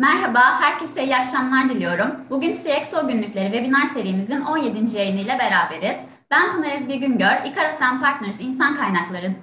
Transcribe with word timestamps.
Merhaba, 0.00 0.60
herkese 0.60 1.04
iyi 1.04 1.16
akşamlar 1.16 1.68
diliyorum. 1.68 2.10
Bugün 2.30 2.52
CXO 2.52 3.08
günlükleri 3.08 3.52
webinar 3.52 3.86
serimizin 3.86 4.40
17. 4.40 4.96
yayınıyla 4.96 5.38
beraberiz. 5.38 5.98
Ben 6.30 6.52
Pınar 6.52 6.70
Ezgi 6.70 7.00
Güngör, 7.00 7.44
Ikarosen 7.44 8.00
Partners 8.00 8.40
İnsan 8.40 8.76
Kaynakları 8.76 9.34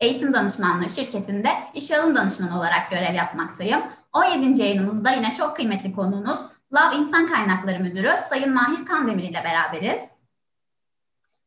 Eğitim 0.00 0.32
Danışmanlığı 0.32 0.90
şirketinde 0.90 1.48
işe 1.74 1.98
alım 1.98 2.14
danışmanı 2.14 2.58
olarak 2.58 2.90
görev 2.90 3.14
yapmaktayım. 3.14 3.82
17. 4.12 4.60
yayınımızda 4.60 5.10
yine 5.10 5.34
çok 5.34 5.56
kıymetli 5.56 5.92
konuğumuz 5.92 6.40
Lav 6.72 6.92
İnsan 6.92 7.26
Kaynakları 7.26 7.80
Müdürü 7.80 8.10
Sayın 8.28 8.54
Mahir 8.54 8.86
Kandemir 8.86 9.24
ile 9.24 9.44
beraberiz. 9.44 10.02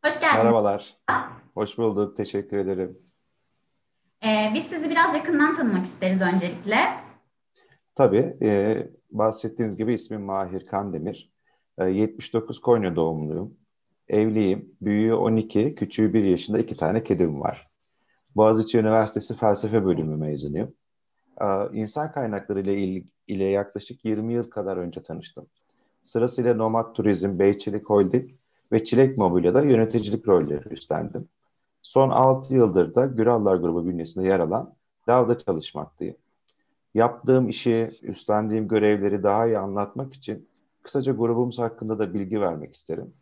Hoş 0.05 0.19
geldiniz. 0.19 0.43
Merhabalar. 0.43 0.95
Hoş 1.53 1.77
bulduk. 1.77 2.17
Teşekkür 2.17 2.57
ederim. 2.57 2.97
Ee, 4.23 4.51
biz 4.53 4.63
sizi 4.63 4.89
biraz 4.89 5.13
yakından 5.13 5.55
tanımak 5.55 5.85
isteriz 5.85 6.21
öncelikle. 6.21 7.04
Tabii. 7.95 8.37
E, 8.41 8.77
bahsettiğiniz 9.11 9.77
gibi 9.77 9.93
ismim 9.93 10.21
Mahir 10.21 10.65
Kandemir. 10.65 11.31
E, 11.77 11.85
79 11.89 12.61
Konya 12.61 12.95
doğumluyum. 12.95 13.57
Evliyim. 14.07 14.75
Büyüğü 14.81 15.13
12, 15.13 15.75
küçüğü 15.75 16.13
1 16.13 16.23
yaşında 16.23 16.59
iki 16.59 16.75
tane 16.75 17.03
kedim 17.03 17.41
var. 17.41 17.67
Boğaziçi 18.35 18.77
Üniversitesi 18.79 19.35
Felsefe 19.37 19.85
Bölümü 19.85 20.17
mezunuyum. 20.17 20.73
E, 21.41 21.45
insan 21.73 22.11
kaynakları 22.11 22.61
ile, 22.61 23.03
ile 23.27 23.43
yaklaşık 23.43 24.05
20 24.05 24.33
yıl 24.33 24.49
kadar 24.49 24.77
önce 24.77 25.03
tanıştım. 25.03 25.47
Sırasıyla 26.03 26.53
Nomad 26.53 26.93
Turizm, 26.93 27.39
Beyçilik 27.39 27.89
Holding 27.89 28.31
ve 28.71 28.83
Çilek 28.83 29.17
Mobilya'da 29.17 29.61
yöneticilik 29.61 30.27
rolleri 30.27 30.69
üstlendim. 30.69 31.29
Son 31.81 32.09
6 32.09 32.53
yıldır 32.53 32.95
da 32.95 33.05
Gürallar 33.05 33.55
Grubu 33.55 33.87
bünyesinde 33.87 34.27
yer 34.27 34.39
alan 34.39 34.73
LAV'da 35.09 35.39
çalışmaktayım. 35.39 36.15
Yaptığım 36.95 37.49
işi, 37.49 37.91
üstlendiğim 38.01 38.67
görevleri 38.67 39.23
daha 39.23 39.47
iyi 39.47 39.57
anlatmak 39.57 40.13
için 40.13 40.49
kısaca 40.83 41.11
grubumuz 41.11 41.59
hakkında 41.59 41.99
da 41.99 42.13
bilgi 42.13 42.41
vermek 42.41 42.75
isterim. 42.75 43.13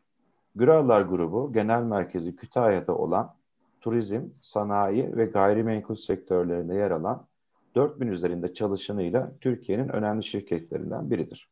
Gürallar 0.55 1.01
Grubu 1.01 1.53
genel 1.53 1.83
merkezi 1.83 2.35
Kütahya'da 2.35 2.95
olan 2.95 3.35
turizm, 3.81 4.21
sanayi 4.41 5.15
ve 5.17 5.25
gayrimenkul 5.25 5.95
sektörlerinde 5.95 6.75
yer 6.75 6.91
alan 6.91 7.27
4000 7.75 8.07
üzerinde 8.07 8.53
çalışanıyla 8.53 9.31
Türkiye'nin 9.41 9.89
önemli 9.89 10.23
şirketlerinden 10.23 11.09
biridir. 11.09 11.49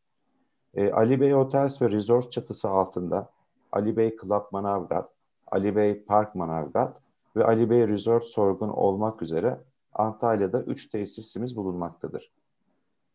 E, 0.73 0.91
Ali 0.91 1.21
Bey 1.21 1.31
Hotels 1.31 1.81
ve 1.81 1.89
Resort 1.89 2.31
çatısı 2.31 2.69
altında 2.69 3.29
Ali 3.71 3.97
Bey 3.97 4.15
Club 4.21 4.43
Manavgat, 4.51 5.09
Ali 5.47 5.75
Bey 5.75 6.03
Park 6.03 6.35
Manavgat 6.35 6.97
ve 7.35 7.45
Ali 7.45 7.69
Bey 7.69 7.87
Resort 7.87 8.23
Sorgun 8.23 8.69
olmak 8.69 9.21
üzere 9.21 9.59
Antalya'da 9.93 10.61
3 10.61 10.89
tesisimiz 10.89 11.55
bulunmaktadır. 11.55 12.31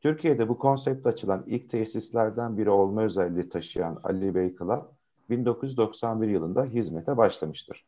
Türkiye'de 0.00 0.48
bu 0.48 0.58
konsept 0.58 1.06
açılan 1.06 1.44
ilk 1.46 1.70
tesislerden 1.70 2.58
biri 2.58 2.70
olma 2.70 3.02
özelliği 3.02 3.48
taşıyan 3.48 4.00
Ali 4.02 4.34
Bey 4.34 4.56
Club 4.58 4.82
1991 5.30 6.28
yılında 6.28 6.64
hizmete 6.64 7.16
başlamıştır. 7.16 7.86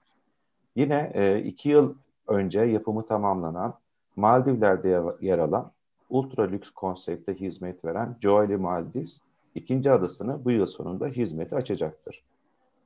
Yine 0.76 1.10
e, 1.14 1.42
iki 1.42 1.68
yıl 1.68 1.94
önce 2.26 2.60
yapımı 2.60 3.06
tamamlanan 3.06 3.78
Maldivler'de 4.16 5.02
yer 5.20 5.38
alan 5.38 5.72
ultra 6.08 6.42
lüks 6.42 6.70
konsepte 6.70 7.34
hizmet 7.34 7.84
veren 7.84 8.16
Jolie 8.20 8.56
Maldives 8.56 9.20
ikinci 9.54 9.90
adasını 9.90 10.44
bu 10.44 10.50
yıl 10.50 10.66
sonunda 10.66 11.06
hizmete 11.06 11.56
açacaktır. 11.56 12.24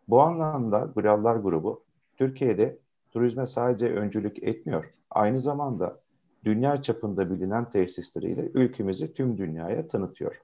Bu 0.09 0.21
anlamda 0.21 0.93
Grallar 0.95 1.37
grubu 1.37 1.83
Türkiye'de 2.17 2.79
turizme 3.13 3.47
sadece 3.47 3.87
öncülük 3.87 4.43
etmiyor, 4.43 4.91
aynı 5.11 5.41
zamanda 5.41 6.01
dünya 6.45 6.83
çapında 6.83 7.31
bilinen 7.31 7.71
tesisleriyle 7.71 8.51
ülkemizi 8.55 9.15
tüm 9.15 9.39
dünyaya 9.39 9.89
tanıtıyor. 9.89 10.43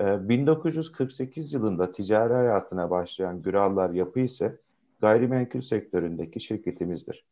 1948 0.00 1.54
ee, 1.54 1.56
yılında 1.56 1.92
ticari 1.92 2.34
hayatına 2.34 2.90
başlayan 2.90 3.42
Gürallar 3.42 3.90
Yapı 3.90 4.20
ise 4.20 4.58
gayrimenkul 5.00 5.60
sektöründeki 5.60 6.40
şirketimizdir. 6.40 7.24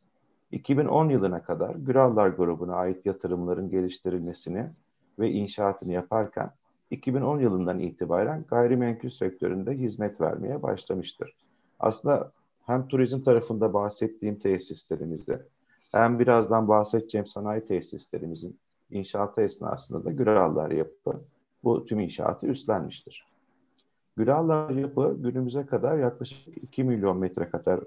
2010 0.51 1.09
yılına 1.09 1.43
kadar 1.43 1.75
Gürallar 1.75 2.29
grubuna 2.29 2.75
ait 2.75 3.07
yatırımların 3.07 3.71
geliştirilmesini 3.71 4.71
ve 5.19 5.31
inşaatını 5.31 5.93
yaparken 5.93 6.51
2010 6.91 7.41
yılından 7.41 7.79
itibaren 7.79 8.45
gayrimenkul 8.49 9.09
sektöründe 9.09 9.73
hizmet 9.73 10.21
vermeye 10.21 10.63
başlamıştır. 10.63 11.37
Aslında 11.81 12.33
hem 12.67 12.89
turizm 12.89 13.23
tarafında 13.23 13.75
bahsettiğim 13.75 14.39
tesislerimizde 14.39 15.47
hem 15.93 16.19
birazdan 16.19 16.69
bahsedeceğim 16.69 17.27
sanayi 17.27 17.65
tesislerimizin 17.67 18.59
inşaatı 18.91 19.41
esnasında 19.41 20.05
da 20.05 20.11
Gürallar 20.11 20.71
Yapı 20.71 21.25
bu 21.65 21.87
tüm 21.87 22.01
inşaatı 22.01 22.47
üstlenmiştir. 22.47 23.27
Gürallar 24.17 24.71
Yapı 24.71 25.17
günümüze 25.19 25.67
kadar 25.67 25.99
yaklaşık 25.99 26.59
2 26.63 26.85
milyon 26.85 27.19
metrekare 27.19 27.81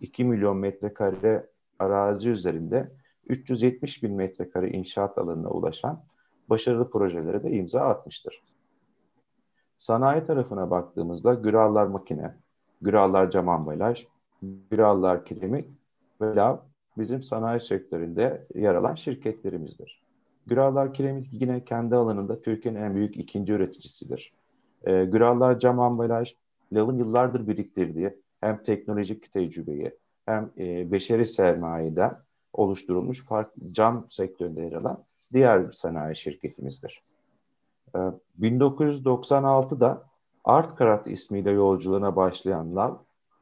2 0.00 0.24
milyon 0.24 0.56
metrekare 0.56 1.46
arazi 1.78 2.30
üzerinde 2.30 2.92
370 3.28 4.02
bin 4.02 4.12
metrekare 4.12 4.70
inşaat 4.70 5.18
alanına 5.18 5.48
ulaşan 5.48 6.02
başarılı 6.50 6.90
projelere 6.90 7.42
de 7.42 7.50
imza 7.50 7.80
atmıştır. 7.80 8.42
Sanayi 9.76 10.26
tarafına 10.26 10.70
baktığımızda 10.70 11.34
Gürallar 11.34 11.86
Makine, 11.86 12.34
Gürallar 12.82 13.30
Cam 13.30 13.48
Ambalaj, 13.48 14.06
Gürallar 14.70 15.24
Kiremik 15.24 15.66
ve 16.20 16.36
Lav 16.36 16.56
bizim 16.98 17.22
sanayi 17.22 17.60
sektöründe 17.60 18.46
yer 18.54 18.74
alan 18.74 18.94
şirketlerimizdir. 18.94 20.02
Gürallar 20.46 20.94
Kiremik 20.94 21.28
yine 21.32 21.64
kendi 21.64 21.96
alanında 21.96 22.42
Türkiye'nin 22.42 22.80
en 22.80 22.94
büyük 22.94 23.16
ikinci 23.16 23.52
üreticisidir. 23.52 24.32
E, 24.84 25.04
Gürallar 25.04 25.58
Cam 25.58 25.80
Ambalaj, 25.80 26.34
Lav'ın 26.72 26.98
yıllardır 26.98 27.48
biriktirdiği 27.48 28.18
hem 28.40 28.62
teknolojik 28.62 29.32
tecrübeyi 29.32 29.98
hem 30.26 30.50
e, 30.58 30.92
beşeri 30.92 31.26
sermayeden 31.26 32.18
oluşturulmuş 32.52 33.24
farklı 33.24 33.72
cam 33.72 34.06
sektöründe 34.08 34.60
yer 34.60 34.72
alan 34.72 35.04
diğer 35.32 35.72
sanayi 35.72 36.16
şirketimizdir. 36.16 37.02
1996'da 38.40 40.11
ee, 40.46 40.50
Art 40.50 40.76
Karat 40.76 41.06
ismiyle 41.06 41.50
yolculuğuna 41.50 42.16
başlayan 42.16 42.76
LAV, 42.76 42.94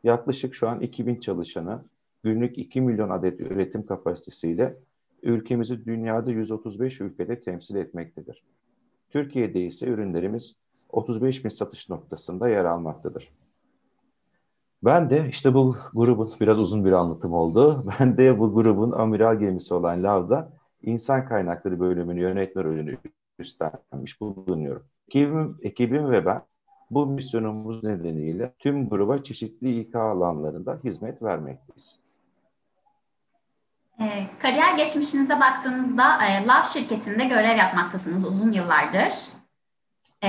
yaklaşık 0.04 0.54
şu 0.54 0.68
an 0.68 0.80
2000 0.80 1.20
çalışanı, 1.20 1.84
günlük 2.22 2.58
2 2.58 2.80
milyon 2.80 3.10
adet 3.10 3.40
üretim 3.40 3.86
kapasitesiyle 3.86 4.76
ülkemizi 5.22 5.84
dünyada 5.84 6.30
135 6.30 7.00
ülkede 7.00 7.42
temsil 7.42 7.76
etmektedir. 7.76 8.42
Türkiye'de 9.10 9.60
ise 9.60 9.86
ürünlerimiz 9.86 10.56
35 10.88 11.44
bin 11.44 11.48
satış 11.48 11.88
noktasında 11.88 12.48
yer 12.48 12.64
almaktadır. 12.64 13.32
Ben 14.84 15.10
de 15.10 15.28
işte 15.28 15.54
bu 15.54 15.76
grubun 15.94 16.32
biraz 16.40 16.60
uzun 16.60 16.84
bir 16.84 16.92
anlatım 16.92 17.32
oldu. 17.32 17.84
Ben 18.00 18.16
de 18.16 18.38
bu 18.38 18.54
grubun 18.54 18.92
amiral 18.92 19.38
gemisi 19.38 19.74
olan 19.74 20.02
LAV'da 20.02 20.52
insan 20.82 21.28
kaynakları 21.28 21.80
bölümünü 21.80 22.20
yönetme 22.20 22.64
rolünü 22.64 22.98
üstlenmiş 23.38 24.20
bulunuyorum. 24.20 24.84
Ekibim, 25.08 25.58
ekibim 25.62 26.10
ve 26.10 26.26
ben 26.26 26.42
bu 26.90 27.06
misyonumuz 27.06 27.84
nedeniyle 27.84 28.52
tüm 28.58 28.88
gruba 28.88 29.22
çeşitli 29.22 29.80
İK 29.80 29.94
alanlarında 29.94 30.80
hizmet 30.84 31.22
vermekteyiz. 31.22 31.98
E, 34.00 34.26
kariyer 34.38 34.76
geçmişinize 34.76 35.40
baktığınızda 35.40 36.26
e, 36.26 36.46
LAV 36.46 36.64
şirketinde 36.64 37.24
görev 37.24 37.56
yapmaktasınız 37.56 38.24
uzun 38.24 38.52
yıllardır. 38.52 39.12
E, 40.24 40.28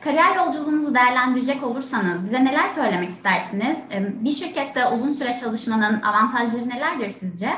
kariyer 0.00 0.36
yolculuğunuzu 0.36 0.94
değerlendirecek 0.94 1.62
olursanız 1.62 2.24
bize 2.24 2.44
neler 2.44 2.68
söylemek 2.68 3.08
istersiniz? 3.08 3.78
E, 3.92 4.24
bir 4.24 4.30
şirkette 4.30 4.86
uzun 4.86 5.10
süre 5.10 5.36
çalışmanın 5.36 6.02
avantajları 6.02 6.68
nelerdir 6.68 7.10
sizce? 7.10 7.50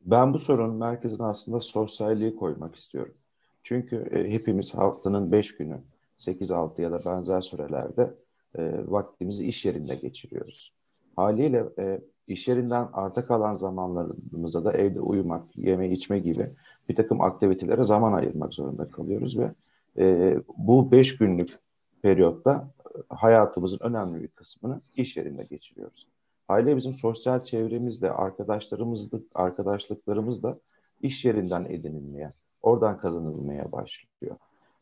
Ben 0.00 0.34
bu 0.34 0.38
sorunun 0.38 0.76
merkezine 0.76 1.26
aslında 1.26 1.60
sosyalliği 1.60 2.36
koymak 2.36 2.76
istiyorum. 2.76 3.14
Çünkü 3.62 3.96
e, 3.96 4.30
hepimiz 4.32 4.74
haftanın 4.74 5.32
beş 5.32 5.56
günü 5.56 5.80
8-6 6.16 6.82
ya 6.82 6.92
da 6.92 7.04
benzer 7.04 7.40
sürelerde 7.40 8.14
e, 8.58 8.72
vaktimizi 8.86 9.46
iş 9.46 9.64
yerinde 9.64 9.94
geçiriyoruz. 9.94 10.74
Haliyle 11.16 11.64
e, 11.78 12.00
iş 12.26 12.48
yerinden 12.48 12.88
arta 12.92 13.26
kalan 13.26 13.52
zamanlarımızda 13.52 14.64
da 14.64 14.72
evde 14.72 15.00
uyumak, 15.00 15.56
yeme 15.56 15.90
içme 15.90 16.18
gibi 16.18 16.50
bir 16.88 16.94
takım 16.94 17.20
aktivitelere 17.20 17.82
zaman 17.82 18.12
ayırmak 18.12 18.54
zorunda 18.54 18.90
kalıyoruz 18.90 19.38
ve 19.38 19.52
e, 19.98 20.36
bu 20.56 20.92
beş 20.92 21.18
günlük 21.18 21.58
periyotta 22.02 22.70
hayatımızın 23.08 23.78
önemli 23.80 24.22
bir 24.22 24.28
kısmını 24.28 24.80
iş 24.96 25.16
yerinde 25.16 25.44
geçiriyoruz. 25.44 26.08
Aile 26.48 26.76
bizim 26.76 26.92
sosyal 26.92 27.44
çevremizde, 27.44 28.12
arkadaşlarımızla, 28.12 29.18
arkadaşlıklarımız 29.34 30.42
da 30.42 30.58
iş 31.02 31.24
yerinden 31.24 31.64
edinilmeye, 31.64 32.32
oradan 32.62 32.98
kazanılmaya 32.98 33.72
başlıyor. 33.72 34.36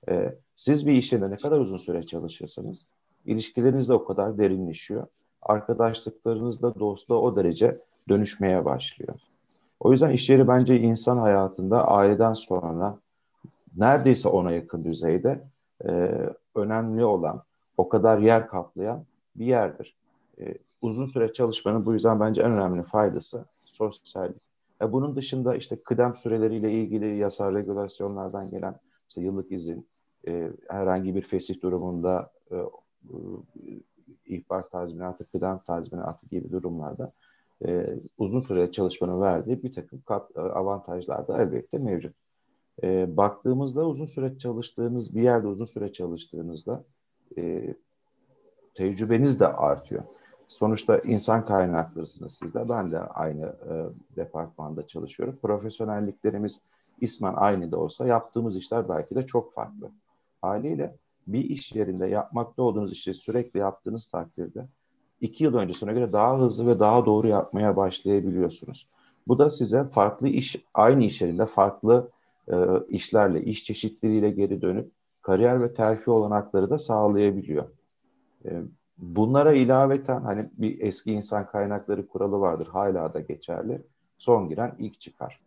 Ee, 0.09 0.35
siz 0.57 0.87
bir 0.87 0.93
iş 0.93 1.13
yerinde 1.13 1.31
ne 1.31 1.37
kadar 1.37 1.59
uzun 1.59 1.77
süre 1.77 2.03
çalışırsanız, 2.03 2.87
ilişkileriniz 3.25 3.89
de 3.89 3.95
o 3.95 4.05
kadar 4.05 4.39
derinleşiyor. 4.39 5.07
Arkadaşlıklarınız 5.43 6.63
da 6.63 6.75
dostluğa 6.79 7.19
o 7.19 7.37
derece 7.37 7.81
dönüşmeye 8.09 8.65
başlıyor. 8.65 9.15
O 9.81 9.93
yüzden 9.93 10.11
iş 10.11 10.31
yeri 10.31 10.49
bence 10.49 10.81
insan 10.81 11.17
hayatında 11.17 11.89
aileden 11.89 12.35
sonra 12.35 12.99
neredeyse 13.77 14.29
ona 14.29 14.53
yakın 14.53 14.85
düzeyde 14.85 15.45
e, 15.85 16.11
önemli 16.55 17.05
olan, 17.05 17.43
o 17.77 17.89
kadar 17.89 18.19
yer 18.19 18.49
kaplayan 18.49 19.05
bir 19.37 19.47
yerdir. 19.47 19.97
E, 20.41 20.55
uzun 20.83 21.05
süre 21.05 21.33
çalışmanın 21.33 21.87
bu 21.87 21.93
yüzden 21.93 22.21
bence 22.21 22.43
en 22.43 22.53
önemli 22.53 22.83
faydası 22.83 23.45
sosyallik. 23.65 24.37
E, 24.81 24.93
bunun 24.93 25.17
dışında 25.17 25.57
işte 25.57 25.77
kıdem 25.77 26.15
süreleriyle 26.15 26.73
ilgili 26.73 27.17
yasal 27.17 27.55
regülasyonlardan 27.55 28.51
gelen 28.51 28.75
işte 29.13 29.21
yıllık 29.21 29.53
izin, 29.53 29.89
e, 30.29 30.53
herhangi 30.69 31.15
bir 31.15 31.23
fesih 31.23 31.63
durumunda 31.63 32.31
e, 32.53 32.57
ihbar 34.27 34.69
tazminatı, 34.69 35.25
kıdem 35.31 35.59
tazminatı 35.59 36.27
gibi 36.27 36.51
durumlarda 36.51 37.13
e, 37.67 37.97
uzun 38.19 38.41
süre 38.41 38.71
çalışmanın 38.71 39.21
verdiği 39.21 39.63
bir 39.63 39.73
takım 39.73 40.01
kat, 40.01 40.31
e, 40.37 40.41
avantajlar 40.41 41.29
da 41.29 41.43
elbette 41.43 41.79
mevcut. 41.79 42.15
E, 42.83 43.17
baktığımızda 43.17 43.87
uzun 43.87 44.05
süre 44.05 44.39
çalıştığınız 44.39 45.15
bir 45.15 45.23
yerde 45.23 45.47
uzun 45.47 45.65
süre 45.65 45.93
çalıştığınızda 45.93 46.85
e, 47.39 47.75
tecrübeniz 48.75 49.41
de 49.41 49.47
artıyor. 49.47 50.03
Sonuçta 50.49 50.99
insan 50.99 51.45
kaynaklarısınız 51.45 52.39
siz 52.43 52.55
de. 52.55 52.69
Ben 52.69 52.93
de 52.93 52.99
aynı 52.99 53.45
e, 53.45 53.73
departmanda 54.17 54.87
çalışıyorum. 54.87 55.39
Profesyonelliklerimiz 55.43 56.61
ismen 57.03 57.35
aynı 57.37 57.73
da 57.73 57.77
olsa 57.77 58.07
yaptığımız 58.07 58.57
işler 58.57 58.89
belki 58.89 59.15
de 59.15 59.27
çok 59.27 59.55
farklı. 59.55 59.91
Haliyle 60.43 60.97
bir 61.27 61.45
iş 61.45 61.75
yerinde 61.75 62.07
yapmakta 62.07 62.63
olduğunuz 62.63 62.93
işi 62.93 63.15
sürekli 63.15 63.61
yaptığınız 63.61 64.07
takdirde 64.07 64.67
iki 65.23 65.45
yıl 65.45 65.55
öncesine 65.55 65.93
göre 65.93 66.13
daha 66.13 66.39
hızlı 66.39 66.67
ve 66.67 66.79
daha 66.79 67.07
doğru 67.07 67.29
yapmaya 67.29 67.77
başlayabiliyorsunuz. 67.77 68.89
Bu 69.29 69.39
da 69.39 69.51
size 69.51 69.85
farklı 69.85 70.29
iş, 70.29 70.57
aynı 70.75 71.05
iş 71.05 71.23
yerinde 71.23 71.47
farklı 71.47 72.11
e, 72.49 72.57
işlerle, 72.89 73.45
iş 73.45 73.65
çeşitliliğiyle 73.65 74.31
geri 74.31 74.63
dönüp 74.63 74.93
kariyer 75.23 75.63
ve 75.63 75.75
terfi 75.75 76.11
olanakları 76.11 76.71
da 76.71 76.79
sağlayabiliyor. 76.79 77.65
E, 78.45 78.63
bunlara 78.99 79.53
ilaveten 79.53 80.21
hani 80.21 80.51
bir 80.53 80.81
eski 80.81 81.13
insan 81.13 81.47
kaynakları 81.47 82.09
kuralı 82.09 82.41
vardır, 82.41 82.67
hala 82.67 83.15
da 83.15 83.21
geçerli. 83.21 83.83
Son 84.19 84.49
giren 84.49 84.75
ilk 84.79 85.01
çıkar. 85.01 85.41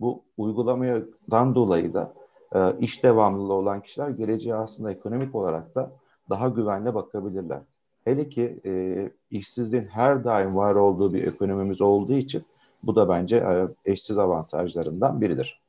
Bu 0.00 0.22
uygulamadan 0.38 1.54
dolayı 1.54 1.94
da 1.94 2.12
e, 2.54 2.78
iş 2.80 3.02
devamlılığı 3.02 3.52
olan 3.52 3.80
kişiler 3.80 4.08
geleceğe 4.08 4.54
aslında 4.54 4.92
ekonomik 4.92 5.34
olarak 5.34 5.74
da 5.74 5.92
daha 6.30 6.48
güvenle 6.48 6.94
bakabilirler. 6.94 7.60
Hele 8.04 8.28
ki 8.28 8.60
e, 8.64 9.10
işsizliğin 9.30 9.86
her 9.86 10.24
daim 10.24 10.56
var 10.56 10.74
olduğu 10.74 11.14
bir 11.14 11.26
ekonomimiz 11.26 11.80
olduğu 11.80 12.12
için 12.12 12.44
bu 12.82 12.96
da 12.96 13.08
bence 13.08 13.36
e, 13.36 13.68
eşsiz 13.92 14.18
avantajlarından 14.18 15.20
biridir. 15.20 15.60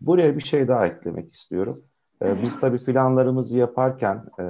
Buraya 0.00 0.36
bir 0.36 0.44
şey 0.44 0.68
daha 0.68 0.86
eklemek 0.86 1.34
istiyorum. 1.34 1.82
E, 2.22 2.42
biz 2.42 2.60
tabii 2.60 2.78
planlarımızı 2.78 3.58
yaparken, 3.58 4.24
e, 4.40 4.44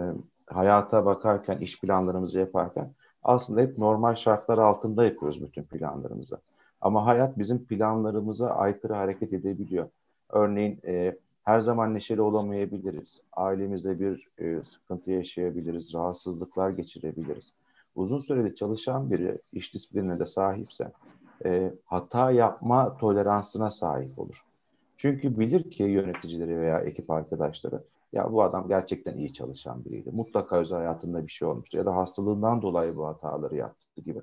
hayata 0.47 1.07
bakarken, 1.07 1.59
iş 1.59 1.81
planlarımızı 1.81 2.39
yaparken 2.39 2.93
aslında 3.23 3.61
hep 3.61 3.79
normal 3.79 4.15
şartlar 4.15 4.59
altında 4.59 5.05
yapıyoruz 5.05 5.43
bütün 5.43 5.63
planlarımızı. 5.63 6.39
Ama 6.85 7.07
hayat 7.07 7.39
bizim 7.39 7.65
planlarımıza 7.65 8.49
aykırı 8.49 8.95
hareket 8.95 9.33
edebiliyor. 9.33 9.89
Örneğin 10.31 10.81
e, 10.87 11.17
her 11.45 11.61
zaman 11.61 11.95
neşeli 11.95 12.23
olamayabiliriz. 12.23 13.23
Ailemizde 13.33 14.01
bir 14.01 14.29
e, 14.39 14.65
sıkıntı 14.65 15.11
yaşayabiliriz, 15.11 15.95
rahatsızlıklar 15.95 16.71
geçirebiliriz. 16.71 17.53
Uzun 17.97 18.19
süreli 18.19 18.55
çalışan 18.55 19.11
biri 19.11 19.39
iş 19.53 19.75
disiplinine 19.75 20.19
de 20.19 20.27
sahipse 20.27 20.93
e, 21.45 21.73
hata 21.85 22.31
yapma 22.31 22.97
toleransına 22.97 23.71
sahip 23.71 24.19
olur. 24.19 24.45
Çünkü 24.97 25.39
bilir 25.39 25.71
ki 25.71 25.83
yöneticileri 25.83 26.61
veya 26.61 26.81
ekip 26.81 27.11
arkadaşları 27.11 27.83
ya 28.13 28.33
bu 28.33 28.43
adam 28.43 28.69
gerçekten 28.69 29.17
iyi 29.17 29.33
çalışan 29.33 29.85
biriydi. 29.85 30.11
Mutlaka 30.13 30.57
özel 30.57 30.79
hayatında 30.79 31.27
bir 31.27 31.33
şey 31.33 31.49
olmuştu 31.49 31.77
ya 31.77 31.87
da 31.87 31.97
hastalığından 31.97 32.63
dolayı 32.63 32.97
bu 32.97 33.07
hataları 33.07 33.57
yaptı 33.57 34.01
gibi. 34.01 34.21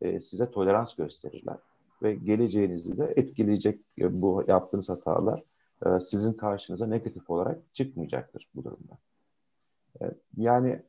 E, 0.00 0.20
size 0.20 0.50
tolerans 0.50 0.94
gösterirler 0.94 1.56
ve 2.02 2.14
geleceğinizi 2.14 2.98
de 2.98 3.12
etkileyecek 3.16 3.80
e, 3.98 4.22
bu 4.22 4.44
yaptığınız 4.48 4.88
hatalar 4.88 5.42
e, 5.86 6.00
sizin 6.00 6.32
karşınıza 6.32 6.86
negatif 6.86 7.30
olarak 7.30 7.74
çıkmayacaktır 7.74 8.48
bu 8.54 8.64
durumda. 8.64 8.98
E, 10.02 10.04
yani 10.36 10.82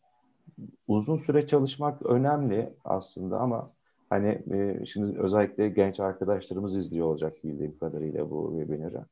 uzun 0.88 1.16
süre 1.16 1.48
çalışmak 1.48 2.06
önemli 2.06 2.74
aslında 2.84 3.40
ama 3.40 3.72
hani 4.10 4.44
şimdi 4.88 5.20
özellikle 5.20 5.70
genç 5.70 6.00
arkadaşlarımız 6.00 6.78
izliyor 6.78 7.08
olacak 7.08 7.44
bildiğim 7.44 7.78
kadarıyla 7.78 8.30
bu 8.30 8.56
webinarı. 8.60 9.06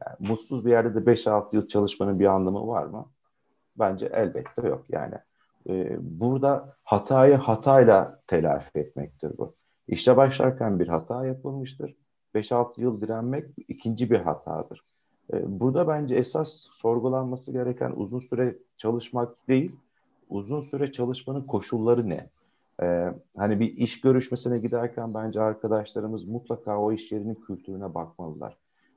Yani 0.00 0.16
mutsuz 0.18 0.64
bir 0.66 0.70
yerde 0.70 0.94
de 0.94 1.10
5-6 1.10 1.56
yıl 1.56 1.66
çalışmanın 1.68 2.18
bir 2.20 2.26
anlamı 2.26 2.66
var 2.66 2.86
mı? 2.86 3.06
Bence 3.78 4.06
elbette 4.06 4.68
yok. 4.68 4.84
Yani 4.88 5.14
burada 5.98 6.76
hatayı 6.84 7.34
hatayla 7.34 8.20
telafi 8.26 8.78
etmektir 8.78 9.38
bu. 9.38 9.54
İşte 9.90 10.16
başlarken 10.16 10.78
bir 10.78 10.88
hata 10.88 11.26
yapılmıştır. 11.26 11.94
5-6 12.34 12.80
yıl 12.80 13.00
direnmek 13.00 13.44
ikinci 13.68 14.10
bir 14.10 14.18
hatadır. 14.20 14.84
E, 15.32 15.60
burada 15.60 15.88
bence 15.88 16.14
esas 16.14 16.66
sorgulanması 16.72 17.52
gereken 17.52 17.92
uzun 17.96 18.20
süre 18.20 18.56
çalışmak 18.76 19.48
değil, 19.48 19.72
uzun 20.28 20.60
süre 20.60 20.92
çalışmanın 20.92 21.42
koşulları 21.42 22.08
ne? 22.08 22.30
Ee, 22.82 23.14
hani 23.36 23.60
bir 23.60 23.76
iş 23.76 24.00
görüşmesine 24.00 24.58
giderken 24.58 25.14
bence 25.14 25.40
arkadaşlarımız 25.40 26.24
mutlaka 26.24 26.78
o 26.78 26.92
iş 26.92 27.12
yerinin 27.12 27.34
kültürüne 27.34 27.94
bakmalılar. 27.94 28.56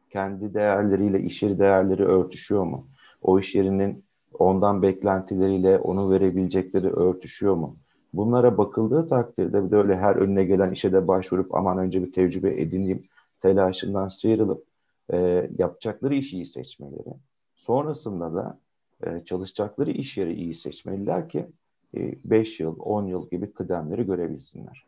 Kendi 0.09 0.53
değerleriyle 0.53 1.21
iş 1.21 1.43
yeri 1.43 1.59
değerleri 1.59 2.05
örtüşüyor 2.05 2.63
mu? 2.63 2.87
O 3.21 3.39
iş 3.39 3.55
yerinin 3.55 4.03
ondan 4.39 4.81
beklentileriyle 4.81 5.79
onu 5.79 6.11
verebilecekleri 6.11 6.89
örtüşüyor 6.89 7.55
mu? 7.55 7.75
Bunlara 8.13 8.57
bakıldığı 8.57 9.07
takdirde 9.07 9.65
bir 9.65 9.71
de 9.71 9.75
öyle 9.75 9.97
her 9.97 10.15
önüne 10.15 10.43
gelen 10.43 10.71
işe 10.71 10.93
de 10.93 11.07
başvurup 11.07 11.55
aman 11.55 11.77
önce 11.77 12.03
bir 12.03 12.11
tecrübe 12.11 12.61
edineyim 12.61 13.03
telaşından 13.41 14.07
sıyrılıp 14.07 14.65
e, 15.13 15.49
yapacakları 15.57 16.15
işi 16.15 16.35
iyi 16.37 16.45
seçmeleri. 16.45 17.13
Sonrasında 17.55 18.33
da 18.33 18.59
e, 19.03 19.25
çalışacakları 19.25 19.91
iş 19.91 20.17
yeri 20.17 20.33
iyi 20.33 20.53
seçmeliler 20.53 21.29
ki 21.29 21.47
5 21.93 22.59
e, 22.59 22.63
yıl, 22.63 22.75
10 22.79 23.03
yıl 23.03 23.29
gibi 23.29 23.53
kıdemleri 23.53 24.05
görebilsinler. 24.05 24.85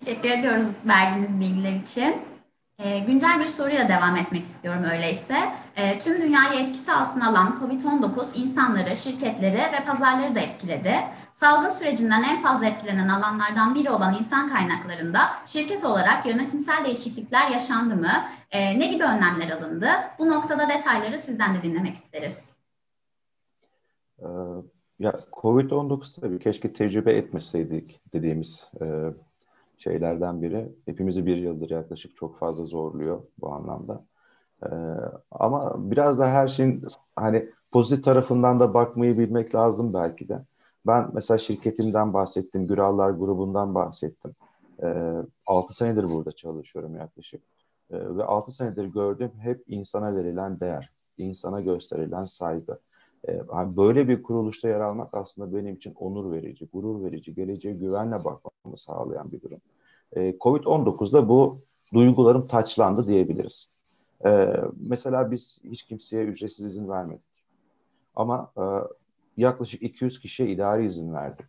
Teşekkür 0.00 0.28
ediyoruz 0.28 0.76
verdiğiniz 0.86 1.40
bilgiler 1.40 1.72
için. 1.72 2.33
E, 2.78 2.98
güncel 2.98 3.40
bir 3.40 3.46
soruyla 3.46 3.88
devam 3.88 4.16
etmek 4.16 4.44
istiyorum 4.44 4.84
öyleyse. 4.84 5.36
E, 5.76 6.00
tüm 6.00 6.22
dünyayı 6.22 6.60
etkisi 6.60 6.92
altına 6.92 7.28
alan 7.28 7.58
COVID-19 7.60 8.38
insanları, 8.38 8.96
şirketleri 8.96 9.56
ve 9.56 9.84
pazarları 9.86 10.34
da 10.34 10.40
etkiledi. 10.40 10.94
Salgın 11.34 11.68
sürecinden 11.68 12.22
en 12.22 12.40
fazla 12.40 12.66
etkilenen 12.66 13.08
alanlardan 13.08 13.74
biri 13.74 13.90
olan 13.90 14.14
insan 14.14 14.48
kaynaklarında 14.48 15.20
şirket 15.46 15.84
olarak 15.84 16.26
yönetimsel 16.26 16.84
değişiklikler 16.84 17.50
yaşandı 17.50 17.96
mı? 17.96 18.24
E, 18.50 18.78
ne 18.78 18.86
gibi 18.86 19.04
önlemler 19.04 19.50
alındı? 19.50 19.88
Bu 20.18 20.28
noktada 20.28 20.68
detayları 20.68 21.18
sizden 21.18 21.54
de 21.54 21.62
dinlemek 21.62 21.96
isteriz. 21.96 22.54
Ya 24.98 25.12
COVID-19 25.32 26.20
tabii 26.20 26.38
keşke 26.38 26.72
tecrübe 26.72 27.12
etmeseydik 27.12 28.00
dediğimiz 28.12 28.70
e, 28.80 28.84
şeylerden 29.78 30.42
biri. 30.42 30.72
Hepimizi 30.84 31.26
bir 31.26 31.36
yıldır 31.36 31.70
yaklaşık 31.70 32.16
çok 32.16 32.38
fazla 32.38 32.64
zorluyor 32.64 33.22
bu 33.40 33.52
anlamda. 33.52 34.04
Ee, 34.62 34.68
ama 35.30 35.74
biraz 35.90 36.18
da 36.18 36.28
her 36.28 36.48
şeyin 36.48 36.84
hani 37.16 37.50
pozitif 37.72 38.04
tarafından 38.04 38.60
da 38.60 38.74
bakmayı 38.74 39.18
bilmek 39.18 39.54
lazım 39.54 39.94
belki 39.94 40.28
de. 40.28 40.44
Ben 40.86 41.10
mesela 41.12 41.38
şirketimden 41.38 42.14
bahsettim, 42.14 42.66
Gürallar 42.66 43.10
grubundan 43.10 43.74
bahsettim. 43.74 44.34
Ee, 44.82 45.12
6 45.46 45.74
senedir 45.74 46.04
burada 46.04 46.32
çalışıyorum 46.32 46.96
yaklaşık. 46.96 47.42
Ee, 47.90 48.16
ve 48.16 48.24
6 48.24 48.52
senedir 48.52 48.84
gördüğüm 48.84 49.32
hep 49.38 49.64
insana 49.66 50.16
verilen 50.16 50.60
değer, 50.60 50.90
insana 51.18 51.60
gösterilen 51.60 52.24
saygı. 52.24 52.78
Ee, 53.28 53.76
böyle 53.76 54.08
bir 54.08 54.22
kuruluşta 54.22 54.68
yer 54.68 54.80
almak 54.80 55.14
aslında 55.14 55.56
benim 55.56 55.74
için 55.74 55.94
onur 55.94 56.32
verici, 56.32 56.68
gurur 56.72 57.04
verici, 57.04 57.34
geleceğe 57.34 57.74
güvenle 57.74 58.24
bakmamı 58.24 58.78
sağlayan 58.78 59.32
bir 59.32 59.42
durum. 59.42 59.60
Ee, 60.16 60.36
Covid-19'da 60.40 61.28
bu 61.28 61.60
duygularım 61.94 62.46
taçlandı 62.46 63.08
diyebiliriz. 63.08 63.68
Ee, 64.26 64.56
mesela 64.80 65.30
biz 65.30 65.58
hiç 65.64 65.82
kimseye 65.82 66.24
ücretsiz 66.24 66.66
izin 66.66 66.88
vermedik. 66.88 67.24
Ama 68.16 68.52
e, 68.58 68.62
yaklaşık 69.36 69.82
200 69.82 70.20
kişiye 70.20 70.50
idari 70.50 70.84
izin 70.84 71.12
verdik. 71.14 71.46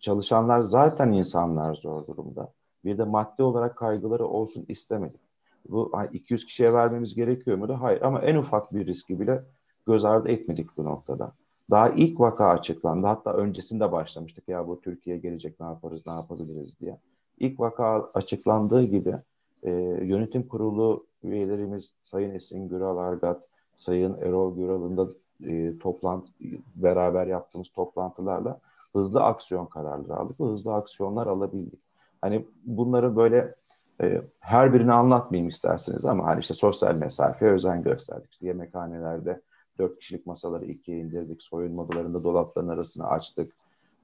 Çalışanlar 0.00 0.60
zaten 0.60 1.12
insanlar 1.12 1.74
zor 1.74 2.06
durumda. 2.06 2.52
Bir 2.84 2.98
de 2.98 3.04
maddi 3.04 3.42
olarak 3.42 3.76
kaygıları 3.76 4.26
olsun 4.26 4.64
istemedik. 4.68 5.20
Bu 5.68 5.92
200 6.12 6.46
kişiye 6.46 6.72
vermemiz 6.72 7.14
gerekiyor 7.14 7.58
mu 7.58 7.68
da? 7.68 7.82
Hayır 7.82 8.02
ama 8.02 8.20
en 8.20 8.36
ufak 8.36 8.74
bir 8.74 8.86
riski 8.86 9.20
bile 9.20 9.44
göz 9.86 10.04
ardı 10.04 10.28
etmedik 10.28 10.76
bu 10.76 10.84
noktada. 10.84 11.32
Daha 11.70 11.88
ilk 11.88 12.20
vaka 12.20 12.48
açıklandı. 12.48 13.06
Hatta 13.06 13.32
öncesinde 13.32 13.92
başlamıştık 13.92 14.48
ya 14.48 14.68
bu 14.68 14.80
Türkiye'ye 14.80 15.22
gelecek 15.22 15.60
ne 15.60 15.66
yaparız 15.66 16.06
ne 16.06 16.12
yapabiliriz 16.12 16.80
diye. 16.80 16.98
İlk 17.38 17.60
vaka 17.60 18.10
açıklandığı 18.14 18.82
gibi 18.82 19.16
e, 19.62 19.70
yönetim 20.02 20.48
kurulu 20.48 21.06
üyelerimiz 21.22 21.92
Sayın 22.02 22.34
Esin 22.34 22.68
Güral 22.68 22.96
Argat, 22.96 23.42
Sayın 23.76 24.18
Erol 24.20 24.56
Güral'ın 24.56 24.96
da 24.96 25.08
e, 25.44 25.78
toplantı 25.78 26.28
beraber 26.74 27.26
yaptığımız 27.26 27.68
toplantılarla 27.68 28.60
hızlı 28.92 29.22
aksiyon 29.22 29.66
kararları 29.66 30.16
aldık 30.16 30.40
ve 30.40 30.44
hızlı 30.44 30.74
aksiyonlar 30.74 31.26
alabildik. 31.26 31.80
Hani 32.20 32.46
bunları 32.64 33.16
böyle 33.16 33.54
e, 34.02 34.22
her 34.40 34.72
birini 34.72 34.92
anlatmayayım 34.92 35.48
isterseniz 35.48 36.06
ama 36.06 36.24
hani 36.24 36.40
işte 36.40 36.54
sosyal 36.54 36.94
mesafeye 36.94 37.52
özen 37.52 37.82
gösterdik. 37.82 38.32
İşte 38.32 38.46
yemekhanelerde 38.46 39.40
dört 39.78 39.98
kişilik 39.98 40.26
masaları 40.26 40.64
ikiye 40.64 40.98
indirdik. 40.98 41.42
Soyunma 41.42 41.82
odalarında 41.82 42.24
dolapların 42.24 42.68
arasını 42.68 43.06
açtık. 43.06 43.52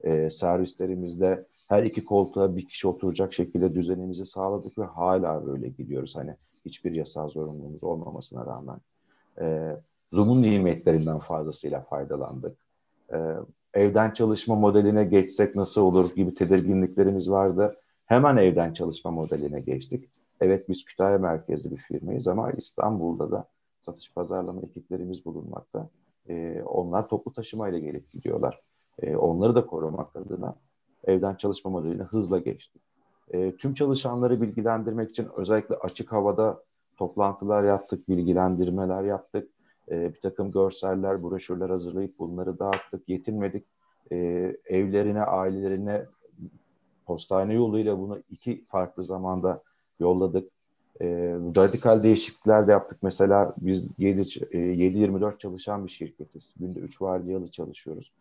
E, 0.03 0.29
servislerimizde 0.29 1.45
her 1.67 1.83
iki 1.83 2.05
koltuğa 2.05 2.55
bir 2.55 2.67
kişi 2.67 2.87
oturacak 2.87 3.33
şekilde 3.33 3.75
düzenimizi 3.75 4.25
sağladık 4.25 4.77
ve 4.77 4.83
hala 4.83 5.47
böyle 5.47 5.69
gidiyoruz. 5.69 6.15
Hani 6.15 6.35
hiçbir 6.65 6.91
yasal 6.91 7.29
zorunluluğumuz 7.29 7.83
olmamasına 7.83 8.45
rağmen. 8.45 8.77
E, 9.41 9.77
Zoom'un 10.09 10.41
nimetlerinden 10.41 11.19
fazlasıyla 11.19 11.81
faydalandık. 11.81 12.57
E, 13.13 13.17
evden 13.73 14.11
çalışma 14.11 14.55
modeline 14.55 15.03
geçsek 15.03 15.55
nasıl 15.55 15.81
olur 15.81 16.15
gibi 16.15 16.33
tedirginliklerimiz 16.33 17.29
vardı. 17.29 17.75
Hemen 18.05 18.37
evden 18.37 18.73
çalışma 18.73 19.11
modeline 19.11 19.59
geçtik. 19.59 20.09
Evet 20.41 20.69
biz 20.69 20.85
Kütahya 20.85 21.17
merkezli 21.17 21.71
bir 21.71 21.77
firmayız 21.77 22.27
ama 22.27 22.51
İstanbul'da 22.51 23.31
da 23.31 23.47
satış 23.81 24.13
pazarlama 24.13 24.61
ekiplerimiz 24.61 25.25
bulunmakta. 25.25 25.89
E, 26.29 26.61
onlar 26.65 27.07
toplu 27.07 27.33
taşımayla 27.33 27.79
gelip 27.79 28.11
gidiyorlar. 28.11 28.61
E, 29.01 29.15
onları 29.15 29.55
da 29.55 29.65
korumak 29.65 30.15
adına 30.15 30.55
evden 31.03 31.35
çalışma 31.35 31.71
modeline 31.71 32.03
hızla 32.03 32.39
geçtik. 32.39 32.81
E, 33.31 33.55
tüm 33.55 33.73
çalışanları 33.73 34.41
bilgilendirmek 34.41 35.09
için 35.09 35.27
özellikle 35.37 35.75
açık 35.75 36.11
havada 36.11 36.63
toplantılar 36.97 37.63
yaptık, 37.63 38.09
bilgilendirmeler 38.09 39.03
yaptık. 39.03 39.49
E, 39.91 40.13
bir 40.13 40.21
takım 40.21 40.51
görseller, 40.51 41.23
broşürler 41.23 41.69
hazırlayıp 41.69 42.19
bunları 42.19 42.59
dağıttık, 42.59 43.09
yetinmedik. 43.09 43.65
E, 44.11 44.17
evlerine, 44.65 45.23
ailelerine 45.23 46.05
postane 47.05 47.53
yoluyla 47.53 47.99
bunu 47.99 48.19
iki 48.29 48.65
farklı 48.65 49.03
zamanda 49.03 49.63
yolladık. 49.99 50.51
E, 51.01 51.07
radikal 51.55 52.03
değişiklikler 52.03 52.67
de 52.67 52.71
yaptık. 52.71 52.97
Mesela 53.01 53.55
biz 53.57 53.83
7-24 53.99 55.35
e, 55.35 55.37
çalışan 55.37 55.85
bir 55.85 55.91
şirketiz. 55.91 56.53
Günde 56.59 56.79
3 56.79 57.01
vardiyalı 57.01 57.47
çalışıyoruz. 57.47 58.11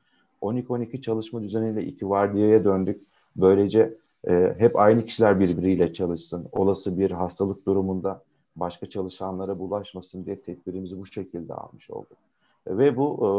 12-12 0.42 1.00
çalışma 1.00 1.42
düzeniyle 1.42 1.84
2 1.84 2.08
vardiyaya 2.10 2.64
döndük. 2.64 3.00
Böylece 3.36 3.94
e, 4.28 4.54
hep 4.58 4.76
aynı 4.76 5.06
kişiler 5.06 5.40
birbiriyle 5.40 5.92
çalışsın. 5.92 6.48
Olası 6.52 6.98
bir 6.98 7.10
hastalık 7.10 7.66
durumunda 7.66 8.22
başka 8.56 8.88
çalışanlara 8.88 9.58
bulaşmasın 9.58 10.24
diye 10.24 10.40
tedbirimizi 10.40 10.98
bu 10.98 11.06
şekilde 11.06 11.54
almış 11.54 11.90
olduk. 11.90 12.18
Ve 12.66 12.96
bu 12.96 13.18
e, 13.26 13.30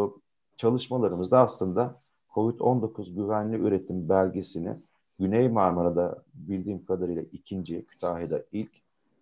çalışmalarımızda 0.57 1.39
aslında 1.39 1.95
COVID-19 2.35 3.15
güvenli 3.15 3.57
üretim 3.57 4.09
belgesini 4.09 4.75
Güney 5.19 5.49
Marmara'da 5.49 6.23
bildiğim 6.33 6.85
kadarıyla 6.85 7.23
ikinci, 7.33 7.85
Kütahya'da 7.85 8.43
ilk 8.51 8.71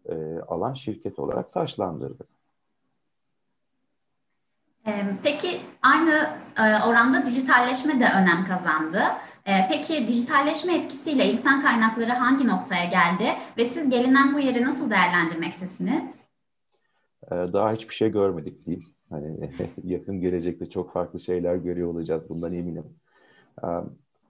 e, 0.06 0.16
alan 0.48 0.74
şirket 0.74 1.20
olarak 1.20 1.54
taşlandırdık. 1.54 2.28
Peki 5.24 5.62
aynı 5.82 6.30
e, 6.58 6.84
oranda 6.88 7.26
dijitalleşme 7.26 8.00
de 8.00 8.06
önem 8.06 8.46
kazandı. 8.46 9.02
E, 9.46 9.68
peki 9.70 10.08
dijitalleşme 10.08 10.76
etkisiyle 10.76 11.32
insan 11.32 11.62
kaynakları 11.62 12.12
hangi 12.12 12.48
noktaya 12.48 12.86
geldi 12.86 13.26
ve 13.58 13.66
siz 13.66 13.90
gelinen 13.90 14.34
bu 14.36 14.40
yeri 14.40 14.64
nasıl 14.64 14.90
değerlendirmektesiniz? 14.90 16.22
E, 17.32 17.36
daha 17.36 17.74
hiçbir 17.74 17.94
şey 17.94 18.12
görmedik 18.12 18.66
diyeyim. 18.66 18.88
Hani 19.10 19.52
yakın 19.84 20.22
gelecekte 20.22 20.70
çok 20.70 20.94
farklı 20.94 21.20
şeyler 21.20 21.56
görüyor 21.56 21.90
olacağız 21.90 22.30
bundan 22.30 22.54
eminim. 22.54 22.86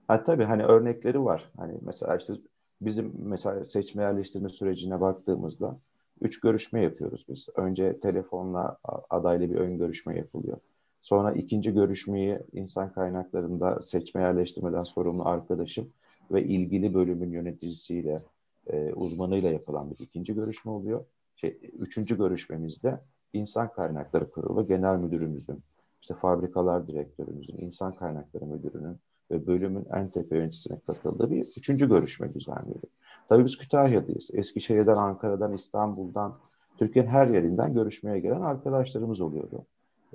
Ha 0.08 0.24
tabii 0.24 0.44
hani 0.44 0.64
örnekleri 0.64 1.24
var. 1.24 1.50
Hani 1.56 1.78
mesela 1.82 2.16
işte 2.16 2.32
bizim 2.80 3.12
mesela 3.18 3.64
seçme 3.64 4.02
yerleştirme 4.02 4.48
sürecine 4.48 5.00
baktığımızda 5.00 5.78
üç 6.20 6.40
görüşme 6.40 6.80
yapıyoruz 6.80 7.24
biz. 7.28 7.48
Önce 7.56 8.00
telefonla 8.00 8.76
adayla 9.10 9.50
bir 9.50 9.54
ön 9.54 9.78
görüşme 9.78 10.16
yapılıyor. 10.16 10.58
Sonra 11.02 11.32
ikinci 11.32 11.74
görüşmeyi 11.74 12.38
insan 12.52 12.92
kaynaklarında 12.92 13.82
seçme 13.82 14.20
yerleştirmeden 14.20 14.82
sorumlu 14.82 15.28
arkadaşım 15.28 15.92
ve 16.30 16.44
ilgili 16.44 16.94
bölümün 16.94 17.30
yöneticisiyle, 17.30 18.22
e, 18.66 18.92
uzmanıyla 18.92 19.50
yapılan 19.50 19.90
bir 19.90 20.04
ikinci 20.04 20.34
görüşme 20.34 20.70
oluyor. 20.72 21.04
Şey, 21.36 21.60
üçüncü 21.78 22.16
görüşmemizde 22.18 23.00
insan 23.32 23.72
kaynakları 23.72 24.30
kurulu 24.30 24.66
genel 24.66 24.96
müdürümüzün, 24.96 25.62
işte 26.02 26.14
fabrikalar 26.14 26.86
direktörümüzün, 26.86 27.58
insan 27.58 27.94
kaynakları 27.94 28.46
müdürünün 28.46 28.96
ve 29.30 29.46
bölümün 29.46 29.86
en 29.94 30.08
tepe 30.08 30.36
yöneticisine 30.36 30.78
katıldığı 30.86 31.30
bir 31.30 31.46
üçüncü 31.56 31.88
görüşme 31.88 32.34
düzenliyorduk. 32.34 32.90
Tabii 33.28 33.44
biz 33.44 33.58
Kütahya'dayız. 33.58 34.30
Eskişehir'den, 34.34 34.96
Ankara'dan, 34.96 35.52
İstanbul'dan, 35.52 36.34
Türkiye'nin 36.78 37.10
her 37.10 37.26
yerinden 37.26 37.74
görüşmeye 37.74 38.20
gelen 38.20 38.40
arkadaşlarımız 38.40 39.20
oluyordu. 39.20 39.66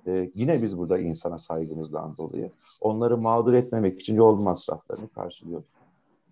Ee, 0.08 0.32
yine 0.36 0.62
biz 0.62 0.78
burada 0.78 0.98
insana 1.00 1.40
saygımızdan 1.40 2.18
dolayı 2.18 2.52
onları 2.82 3.18
mağdur 3.18 3.54
etmemek 3.54 4.02
için 4.02 4.16
yol 4.16 4.36
masraflarını 4.36 5.10
karşılıyorduk. 5.10 5.70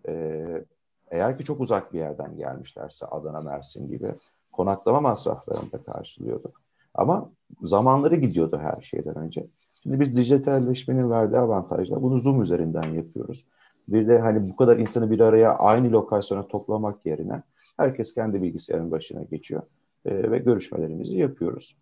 Ee, 0.07 0.65
eğer 1.11 1.37
ki 1.37 1.43
çok 1.43 1.61
uzak 1.61 1.93
bir 1.93 1.99
yerden 1.99 2.37
gelmişlerse 2.37 3.05
Adana, 3.05 3.41
Mersin 3.41 3.87
gibi 3.87 4.07
konaklama 4.51 5.01
masraflarını 5.01 5.71
da 5.71 5.83
karşılıyorduk. 5.83 6.61
Ama 6.93 7.29
zamanları 7.61 8.15
gidiyordu 8.15 8.59
her 8.61 8.81
şeyden 8.81 9.15
önce. 9.15 9.47
Şimdi 9.83 9.99
biz 9.99 10.15
dijitalleşmenin 10.15 11.09
verdiği 11.09 11.37
avantajla 11.37 12.01
bunu 12.01 12.19
Zoom 12.19 12.41
üzerinden 12.41 12.91
yapıyoruz. 12.91 13.45
Bir 13.87 14.07
de 14.07 14.19
hani 14.19 14.49
bu 14.49 14.55
kadar 14.55 14.77
insanı 14.77 15.11
bir 15.11 15.19
araya 15.19 15.55
aynı 15.55 15.91
lokasyona 15.91 16.47
toplamak 16.47 17.05
yerine 17.05 17.43
herkes 17.77 18.13
kendi 18.13 18.41
bilgisayarın 18.41 18.91
başına 18.91 19.23
geçiyor 19.23 19.61
e, 20.05 20.31
ve 20.31 20.37
görüşmelerimizi 20.37 21.17
yapıyoruz. 21.17 21.77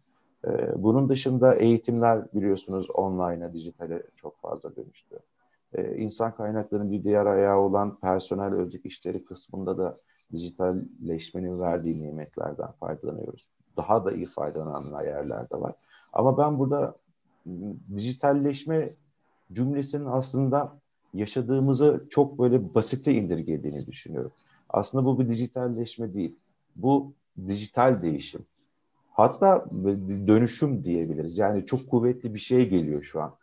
E, 0.47 0.83
bunun 0.83 1.09
dışında 1.09 1.55
eğitimler 1.55 2.33
biliyorsunuz 2.33 2.89
online'a, 2.89 3.53
dijitale 3.53 4.03
çok 4.15 4.41
fazla 4.41 4.75
dönüştü. 4.75 5.19
E, 5.73 5.95
insan 5.95 6.35
kaynaklarının 6.35 6.91
bir 6.91 7.03
diğer 7.03 7.25
ayağı 7.25 7.59
olan 7.59 7.99
personel 7.99 8.53
özlük 8.53 8.85
işleri 8.85 9.25
kısmında 9.25 9.77
da 9.77 9.97
dijitalleşmenin 10.31 11.59
verdiği 11.59 12.03
nimetlerden 12.03 12.71
faydalanıyoruz. 12.71 13.51
Daha 13.77 14.05
da 14.05 14.11
iyi 14.11 14.25
faydalanan 14.25 15.03
yerler 15.03 15.49
de 15.49 15.61
var. 15.61 15.73
Ama 16.13 16.37
ben 16.37 16.59
burada 16.59 16.95
dijitalleşme 17.95 18.93
cümlesinin 19.51 20.05
aslında 20.05 20.73
yaşadığımızı 21.13 22.05
çok 22.09 22.39
böyle 22.39 22.75
basite 22.75 23.13
indirgediğini 23.13 23.87
düşünüyorum. 23.87 24.31
Aslında 24.69 25.05
bu 25.05 25.19
bir 25.19 25.29
dijitalleşme 25.29 26.13
değil. 26.13 26.35
Bu 26.75 27.13
dijital 27.47 28.01
değişim. 28.01 28.45
Hatta 29.11 29.65
dönüşüm 30.27 30.83
diyebiliriz. 30.83 31.37
Yani 31.37 31.65
çok 31.65 31.89
kuvvetli 31.89 32.33
bir 32.33 32.39
şey 32.39 32.69
geliyor 32.69 33.03
şu 33.03 33.21
an. 33.21 33.33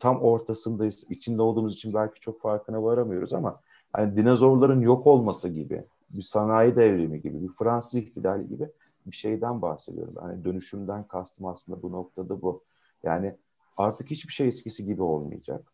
Tam 0.00 0.20
ortasındayız. 0.20 1.06
İçinde 1.10 1.42
olduğumuz 1.42 1.74
için 1.74 1.94
belki 1.94 2.20
çok 2.20 2.40
farkına 2.40 2.82
varamıyoruz 2.82 3.34
ama 3.34 3.60
hani 3.92 4.16
dinozorların 4.16 4.80
yok 4.80 5.06
olması 5.06 5.48
gibi, 5.48 5.84
bir 6.10 6.22
sanayi 6.22 6.76
devrimi 6.76 7.20
gibi, 7.20 7.42
bir 7.42 7.52
Fransız 7.58 7.94
ihtilali 7.94 8.48
gibi 8.48 8.68
bir 9.06 9.16
şeyden 9.16 9.62
bahsediyorum. 9.62 10.14
Hani 10.20 10.44
dönüşümden 10.44 11.04
kastım 11.04 11.46
aslında 11.46 11.82
bu 11.82 11.92
noktada 11.92 12.42
bu. 12.42 12.62
Yani 13.06 13.34
artık 13.76 14.10
hiçbir 14.10 14.32
şey 14.32 14.48
eskisi 14.48 14.84
gibi 14.84 15.02
olmayacak 15.02 15.72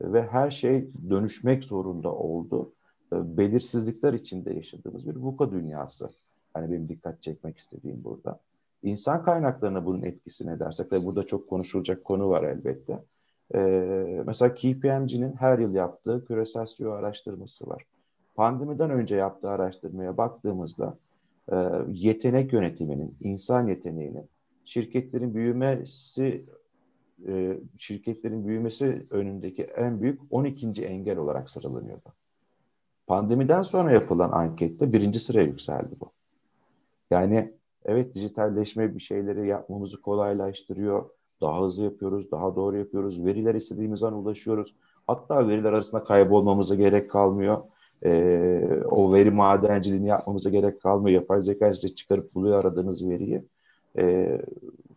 ve 0.00 0.22
her 0.22 0.50
şey 0.50 0.88
dönüşmek 1.10 1.64
zorunda 1.64 2.12
oldu. 2.14 2.72
Ee, 3.12 3.36
belirsizlikler 3.36 4.12
içinde 4.12 4.54
yaşadığımız 4.54 5.06
bir 5.06 5.16
VUCA 5.16 5.52
dünyası. 5.52 6.10
Hani 6.54 6.70
benim 6.70 6.88
dikkat 6.88 7.22
çekmek 7.22 7.58
istediğim 7.58 8.04
burada. 8.04 8.40
İnsan 8.82 9.24
kaynaklarına 9.24 9.86
bunun 9.86 10.02
etkisi 10.02 10.46
ne 10.46 10.60
dersek 10.60 10.90
de 10.90 11.04
burada 11.04 11.22
çok 11.22 11.48
konuşulacak 11.48 12.04
konu 12.04 12.28
var 12.28 12.42
elbette. 12.42 13.04
Ee, 13.54 14.22
mesela 14.26 14.54
KPMG'nin 14.54 15.32
her 15.32 15.58
yıl 15.58 15.74
yaptığı 15.74 16.24
küresel 16.24 16.64
CEO 16.64 16.90
araştırması 16.90 17.66
var. 17.66 17.84
Pandemiden 18.34 18.90
önce 18.90 19.16
yaptığı 19.16 19.50
araştırmaya 19.50 20.16
baktığımızda 20.16 20.96
e, 21.52 21.56
yetenek 21.88 22.52
yönetiminin, 22.52 23.16
insan 23.20 23.68
yeteneğinin 23.68 24.28
şirketlerin 24.64 25.34
büyümesi 25.34 26.44
e, 27.28 27.58
şirketlerin 27.78 28.46
büyümesi 28.46 29.06
önündeki 29.10 29.62
en 29.62 30.00
büyük 30.00 30.20
12. 30.30 30.84
engel 30.86 31.18
olarak 31.18 31.50
sıralanıyordu. 31.50 32.12
Pandemiden 33.06 33.62
sonra 33.62 33.92
yapılan 33.92 34.30
ankette 34.32 34.92
birinci 34.92 35.20
sıraya 35.20 35.46
yükseldi 35.46 35.94
bu. 36.00 36.12
Yani 37.10 37.52
evet 37.84 38.14
dijitalleşme 38.14 38.94
bir 38.94 39.00
şeyleri 39.00 39.48
yapmamızı 39.48 40.02
kolaylaştırıyor. 40.02 41.10
Daha 41.40 41.62
hızlı 41.62 41.84
yapıyoruz, 41.84 42.30
daha 42.30 42.56
doğru 42.56 42.76
yapıyoruz. 42.76 43.24
Veriler 43.24 43.54
istediğimiz 43.54 44.02
an 44.02 44.14
ulaşıyoruz. 44.14 44.74
Hatta 45.06 45.48
veriler 45.48 45.72
arasında 45.72 46.04
kaybolmamıza 46.04 46.74
gerek 46.74 47.10
kalmıyor. 47.10 47.62
e, 48.04 48.60
o 48.90 49.12
veri 49.12 49.30
madenciliğini 49.30 50.08
yapmamıza 50.08 50.50
gerek 50.50 50.80
kalmıyor. 50.82 51.20
Yapay 51.20 51.42
zeka 51.42 51.72
size 51.72 51.94
çıkarıp 51.94 52.34
buluyor 52.34 52.60
aradığınız 52.60 53.08
veriyi. 53.08 53.44
E, 53.98 54.38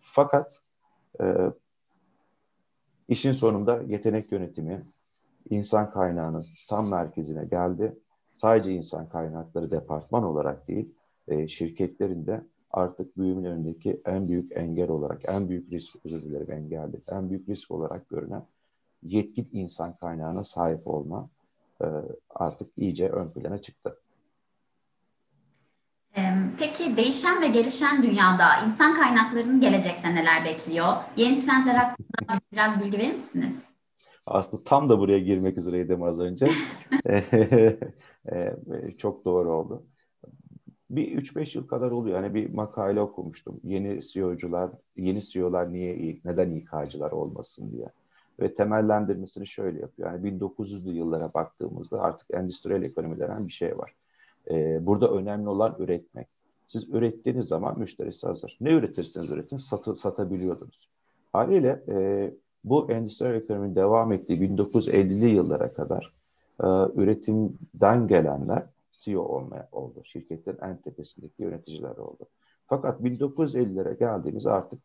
fakat 0.01 0.59
e, 1.21 1.25
işin 3.07 3.31
sonunda 3.31 3.81
yetenek 3.87 4.31
yönetimi 4.31 4.83
insan 5.49 5.91
kaynağının 5.91 6.45
tam 6.69 6.89
merkezine 6.89 7.45
geldi. 7.45 7.95
Sadece 8.33 8.73
insan 8.73 9.09
kaynakları 9.09 9.71
departman 9.71 10.23
olarak 10.23 10.67
değil, 10.67 10.89
e, 11.27 11.47
şirketlerin 11.47 12.25
de 12.25 12.41
artık 12.71 13.17
büyümün 13.17 13.43
önündeki 13.43 14.01
en 14.05 14.27
büyük 14.27 14.57
engel 14.57 14.89
olarak, 14.89 15.21
en 15.27 15.49
büyük 15.49 15.71
risk, 15.71 15.95
özür 16.05 16.21
dilerim 16.21 16.51
engeldi, 16.51 17.01
en 17.07 17.29
büyük 17.29 17.49
risk 17.49 17.71
olarak 17.71 18.09
görünen 18.09 18.43
yetkin 19.03 19.49
insan 19.51 19.95
kaynağına 19.95 20.43
sahip 20.43 20.87
olma 20.87 21.29
e, 21.81 21.85
artık 22.29 22.71
iyice 22.77 23.09
ön 23.09 23.29
plana 23.29 23.57
çıktı. 23.57 23.97
Peki 26.59 26.97
değişen 26.97 27.41
ve 27.41 27.47
gelişen 27.47 28.03
dünyada 28.03 28.65
insan 28.65 28.95
kaynaklarının 28.95 29.61
gelecekte 29.61 30.15
neler 30.15 30.45
bekliyor? 30.45 30.93
Yeni 31.15 31.41
trendler 31.41 31.75
hakkında 31.75 32.39
biraz 32.51 32.79
bilgi 32.79 32.97
verir 32.97 33.13
misiniz? 33.13 33.63
Aslında 34.25 34.63
tam 34.63 34.89
da 34.89 34.99
buraya 34.99 35.19
girmek 35.19 35.57
üzereydim 35.57 36.03
az 36.03 36.19
önce. 36.19 36.45
Çok 38.97 39.25
doğru 39.25 39.51
oldu. 39.51 39.83
Bir 40.89 41.17
3-5 41.17 41.57
yıl 41.57 41.67
kadar 41.67 41.91
oluyor. 41.91 42.21
Hani 42.21 42.33
bir 42.33 42.53
makale 42.53 43.01
okumuştum. 43.01 43.59
Yeni 43.63 44.01
CEO'cular, 44.01 44.69
yeni 44.97 45.21
CEO'lar 45.21 45.73
niye 45.73 45.95
iyi, 45.95 46.21
neden 46.25 46.51
İK'cılar 46.51 47.11
olmasın 47.11 47.71
diye. 47.71 47.89
Ve 48.39 48.53
temellendirmesini 48.53 49.47
şöyle 49.47 49.79
yapıyor. 49.79 50.11
Yani 50.11 50.27
1900'lü 50.27 50.91
yıllara 50.91 51.33
baktığımızda 51.33 52.01
artık 52.01 52.27
endüstriyel 52.33 52.83
ekonomi 52.83 53.19
denen 53.19 53.47
bir 53.47 53.53
şey 53.53 53.77
var. 53.77 53.93
Ee, 54.51 54.85
burada 54.85 55.11
önemli 55.11 55.49
olan 55.49 55.75
üretmek. 55.79 56.27
Siz 56.67 56.89
ürettiğiniz 56.89 57.47
zaman 57.47 57.79
müşterisi 57.79 58.27
hazır. 58.27 58.57
Ne 58.61 58.71
üretirseniz 58.71 59.29
üretin 59.29 59.57
satı, 59.57 59.95
satabiliyordunuz. 59.95 60.89
Haliyle 61.33 61.83
e, 61.89 62.31
bu 62.63 62.91
endüstriyel 62.91 63.35
ekonominin 63.35 63.75
devam 63.75 64.11
ettiği 64.11 64.39
1950'li 64.39 65.27
yıllara 65.27 65.73
kadar 65.73 66.13
e, 66.63 66.67
üretimden 66.95 68.07
gelenler 68.07 68.63
CEO 68.91 69.21
olmaya 69.21 69.69
oldu. 69.71 70.01
Şirketlerin 70.03 70.59
en 70.61 70.77
tepesindeki 70.77 71.43
yöneticiler 71.43 71.97
oldu. 71.97 72.25
Fakat 72.67 73.01
1950'lere 73.01 73.99
geldiğimiz 73.99 74.47
artık 74.47 74.79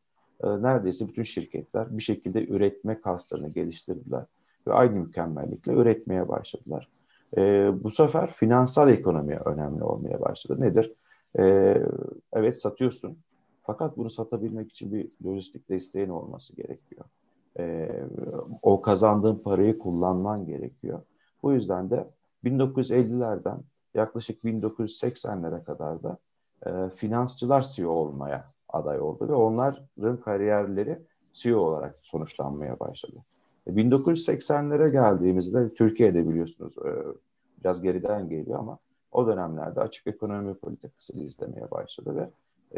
e, 0.44 0.48
neredeyse 0.62 1.08
bütün 1.08 1.22
şirketler 1.22 1.98
bir 1.98 2.02
şekilde 2.02 2.46
üretme 2.46 3.00
kaslarını 3.00 3.48
geliştirdiler 3.48 4.24
ve 4.66 4.72
aynı 4.72 5.00
mükemmellikle 5.00 5.72
üretmeye 5.72 6.28
başladılar. 6.28 6.88
E, 7.36 7.70
bu 7.84 7.90
sefer 7.90 8.30
finansal 8.30 8.88
ekonomiye 8.88 9.38
önemli 9.38 9.84
olmaya 9.84 10.20
başladı. 10.20 10.60
Nedir? 10.60 10.94
E, 11.38 11.76
evet 12.32 12.60
satıyorsun 12.60 13.18
fakat 13.62 13.96
bunu 13.96 14.10
satabilmek 14.10 14.70
için 14.70 14.92
bir 14.92 15.08
lojistik 15.24 15.68
desteğin 15.68 16.08
olması 16.08 16.56
gerekiyor. 16.56 17.04
E, 17.58 17.90
o 18.62 18.82
kazandığın 18.82 19.36
parayı 19.36 19.78
kullanman 19.78 20.46
gerekiyor. 20.46 21.02
Bu 21.42 21.52
yüzden 21.52 21.90
de 21.90 22.08
1950'lerden 22.44 23.58
yaklaşık 23.94 24.44
1980'lere 24.44 25.64
kadar 25.64 26.02
da 26.02 26.18
e, 26.66 26.90
finansçılar 26.90 27.62
CEO 27.62 27.90
olmaya 27.90 28.52
aday 28.68 29.00
oldu 29.00 29.28
ve 29.28 29.34
onların 29.34 30.20
kariyerleri 30.20 30.98
CEO 31.32 31.60
olarak 31.60 31.98
sonuçlanmaya 32.02 32.80
başladı. 32.80 33.16
1980'lere 33.66 34.86
e, 34.86 34.90
geldiğimizde 34.90 35.74
Türkiye'de 35.74 36.28
biliyorsunuz 36.28 36.74
e, 36.78 36.90
biraz 37.60 37.82
geriden 37.82 38.28
geliyor 38.28 38.58
ama 38.58 38.78
o 39.12 39.26
dönemlerde 39.26 39.80
açık 39.80 40.06
ekonomi 40.06 40.54
politikasını 40.54 41.22
izlemeye 41.22 41.70
başladı 41.70 42.16
ve 42.16 42.30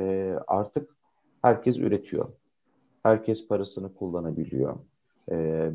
e, 0.02 0.34
artık 0.46 0.96
herkes 1.42 1.78
üretiyor. 1.78 2.28
Herkes 3.02 3.48
parasını 3.48 3.94
kullanabiliyor. 3.94 4.76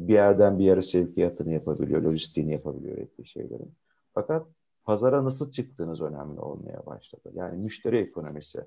Bir 0.08 0.14
yerden 0.14 0.60
bir 0.60 0.64
yere 0.64 0.82
sevkiyatını 0.82 1.54
yapabiliyor, 1.54 2.02
lojistiğini 2.02 2.52
yapabiliyor 2.52 2.98
ürettiği 2.98 3.28
şeylerin. 3.28 3.72
Fakat 4.14 4.48
pazara 4.86 5.26
nasıl 5.26 5.52
çıktığınız 5.52 6.02
önemli 6.02 6.40
olmaya 6.40 6.86
başladı. 6.86 7.32
Yani 7.34 7.58
müşteri 7.58 7.98
ekonomisi, 7.98 8.60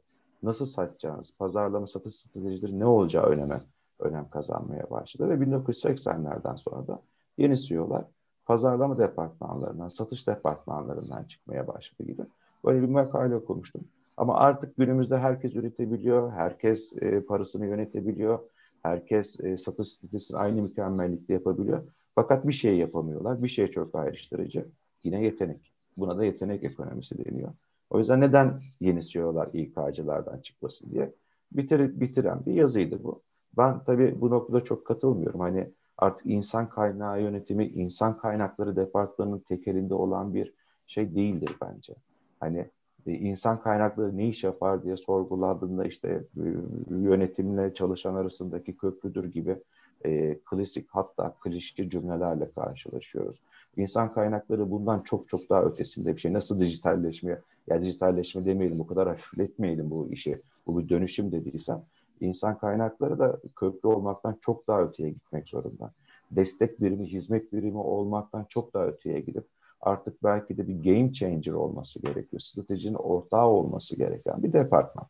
nasıl 0.43 0.67
satacağınız, 0.67 1.37
pazarlama 1.39 1.87
satış 1.87 2.15
stratejileri 2.15 2.79
ne 2.79 2.87
olacağı 2.87 3.27
öneme 3.27 3.61
önem 4.03 4.29
kazanmaya 4.29 4.91
başladı. 4.91 5.29
Ve 5.31 5.45
1980'lerden 5.45 6.57
sonra 6.57 6.87
da 6.87 7.03
yeni 7.39 7.57
CEO'lar 7.57 8.05
pazarlama 8.47 8.99
departmanlarından, 8.99 9.89
satış 9.89 10.27
departmanlarından 10.27 11.25
çıkmaya 11.25 11.69
başladı 11.69 12.03
gibi. 12.03 12.23
Böyle 12.65 12.83
bir 12.83 12.89
makale 12.89 13.37
okumuştum. 13.37 13.85
Ama 14.17 14.37
artık 14.37 14.77
günümüzde 14.77 15.19
herkes 15.19 15.57
üretebiliyor, 15.57 16.33
herkes 16.33 16.93
e, 17.01 17.21
parasını 17.21 17.67
yönetebiliyor, 17.67 18.39
herkes 18.83 19.41
e, 19.41 19.57
satış 19.57 19.89
stratejisini 19.89 20.39
aynı 20.39 20.63
mükemmellikte 20.63 21.33
yapabiliyor. 21.33 21.83
Fakat 22.15 22.47
bir 22.49 22.53
şey 22.53 22.77
yapamıyorlar, 22.77 23.43
bir 23.43 23.49
şey 23.49 23.67
çok 23.67 23.95
ayrıştırıcı. 23.95 24.67
Yine 25.05 25.25
yetenek. 25.25 25.73
Buna 25.97 26.19
da 26.19 26.25
yetenek 26.25 26.65
ekonomisi 26.65 27.25
deniyor. 27.25 27.53
O 27.91 27.99
yüzden 27.99 28.21
neden 28.21 28.61
yeni 28.81 29.03
CEO'lar 29.03 29.49
İK'cılardan 29.53 30.39
çıkmasın 30.39 30.91
diye 30.91 31.13
bitir, 31.53 32.01
bitiren 32.01 32.47
bir 32.47 32.53
yazıydı 32.53 33.05
bu. 33.05 33.23
Ben 33.57 33.85
tabii 33.85 34.21
bu 34.21 34.31
noktada 34.31 34.61
çok 34.61 34.87
katılmıyorum. 34.87 35.41
Hani 35.41 35.71
artık 35.99 36.27
insan 36.27 36.69
kaynağı 36.69 37.23
yönetimi, 37.23 37.67
insan 37.67 38.19
kaynakları 38.19 38.77
departmanının 38.77 39.39
tekelinde 39.39 39.95
olan 39.95 40.35
bir 40.35 40.55
şey 40.87 41.15
değildir 41.15 41.57
bence. 41.63 41.95
Hani 42.41 42.71
e, 43.07 43.13
insan 43.13 43.63
kaynakları 43.63 44.17
ne 44.17 44.29
iş 44.29 44.45
yapar 44.45 44.85
diye 44.85 44.97
sorguladığında 44.97 45.85
işte 45.85 46.25
e, 46.37 46.45
yönetimle 46.91 47.75
çalışan 47.75 48.15
arasındaki 48.15 48.77
köprüdür 48.77 49.25
gibi 49.25 49.57
e, 50.05 50.39
klasik 50.45 50.87
hatta 50.91 51.35
klişe 51.41 51.91
cümlelerle 51.91 52.51
karşılaşıyoruz. 52.51 53.43
İnsan 53.77 54.13
kaynakları 54.13 54.71
bundan 54.71 55.01
çok 55.01 55.29
çok 55.29 55.51
daha 55.51 55.63
ötesinde 55.63 56.17
bir 56.17 56.21
şey. 56.21 56.33
Nasıl 56.33 56.61
dijitalleşme, 56.61 57.39
ya 57.67 57.83
dijitalleşme 57.83 58.45
demeyelim 58.45 58.79
bu 58.79 58.87
kadar 58.87 59.09
hafifletmeyelim 59.09 59.91
bu 59.91 60.09
işi. 60.11 60.43
Bu 60.67 60.79
bir 60.79 60.89
dönüşüm 60.89 61.33
dediysem 61.33 61.83
insan 62.23 62.59
kaynakları 62.59 63.19
da 63.19 63.41
köprü 63.57 63.89
olmaktan 63.89 64.37
çok 64.41 64.69
daha 64.69 64.83
öteye 64.83 65.11
gitmek 65.11 65.49
zorunda. 65.49 65.93
Destek 66.31 66.81
birimi, 66.81 67.07
hizmet 67.07 67.53
birimi 67.53 67.79
olmaktan 67.79 68.47
çok 68.49 68.75
daha 68.75 68.87
öteye 68.87 69.21
gidip 69.21 69.47
artık 69.81 70.25
belki 70.25 70.59
de 70.59 70.69
bir 70.69 70.75
game 70.75 71.13
changer 71.13 71.53
olması 71.53 72.01
gerekiyor. 72.01 72.41
Stratejinin 72.41 72.95
ortağı 72.95 73.47
olması 73.47 73.97
gereken 73.97 74.43
bir 74.43 74.53
departman. 74.53 75.07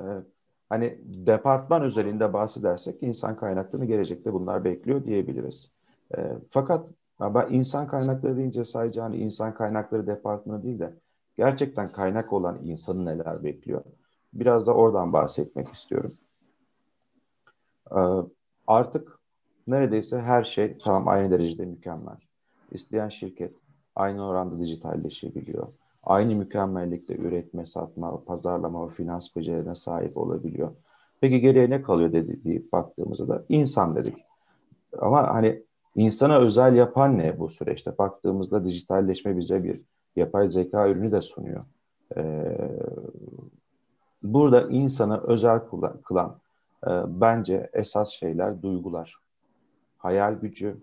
Ee, 0.00 0.02
hani 0.68 0.98
departman 1.04 1.82
özelinde 1.82 2.32
bahsedersek 2.32 3.02
insan 3.02 3.36
kaynaklarını 3.36 3.86
gelecekte 3.86 4.32
bunlar 4.32 4.64
bekliyor 4.64 5.04
diyebiliriz. 5.04 5.70
E, 6.16 6.32
fakat 6.50 6.86
ben 7.20 7.46
insan 7.50 7.86
kaynakları 7.86 8.36
deyince 8.36 8.64
sadece 8.64 9.00
hani 9.00 9.16
insan 9.16 9.54
kaynakları 9.54 10.06
departmanı 10.06 10.62
değil 10.62 10.78
de 10.78 10.94
gerçekten 11.36 11.92
kaynak 11.92 12.32
olan 12.32 12.58
insanı 12.64 13.04
neler 13.04 13.44
bekliyor? 13.44 13.82
Biraz 14.34 14.66
da 14.66 14.74
oradan 14.74 15.12
bahsetmek 15.12 15.68
istiyorum. 15.68 16.14
E, 17.90 18.00
artık 18.66 19.18
neredeyse 19.66 20.20
her 20.20 20.44
şey 20.44 20.78
tamam 20.78 21.08
aynı 21.08 21.30
derecede 21.30 21.64
mükemmel. 21.64 22.16
İsteyen 22.70 23.08
şirket 23.08 23.54
aynı 23.96 24.26
oranda 24.26 24.58
dijitalleşebiliyor 24.60 25.68
aynı 26.06 26.34
mükemmellikle 26.34 27.16
üretme, 27.16 27.66
satma, 27.66 28.24
pazarlama 28.24 28.88
ve 28.88 28.90
finans 28.90 29.36
becerilerine 29.36 29.74
sahip 29.74 30.16
olabiliyor. 30.16 30.70
Peki 31.20 31.40
geriye 31.40 31.70
ne 31.70 31.82
kalıyor 31.82 32.12
dedi, 32.12 32.44
deyip 32.44 32.72
baktığımızda 32.72 33.28
da 33.28 33.44
insan 33.48 33.96
dedik. 33.96 34.14
Ama 34.98 35.34
hani 35.34 35.62
insana 35.96 36.38
özel 36.38 36.74
yapan 36.76 37.18
ne 37.18 37.38
bu 37.38 37.48
süreçte? 37.48 37.98
Baktığımızda 37.98 38.64
dijitalleşme 38.64 39.38
bize 39.38 39.64
bir 39.64 39.80
yapay 40.16 40.48
zeka 40.48 40.88
ürünü 40.88 41.12
de 41.12 41.20
sunuyor. 41.20 41.64
Ee, 42.16 42.58
burada 44.22 44.68
insana 44.68 45.20
özel 45.20 45.60
kılan 46.04 46.40
bence 47.06 47.70
esas 47.72 48.10
şeyler 48.10 48.62
duygular, 48.62 49.16
hayal 49.98 50.34
gücü, 50.34 50.76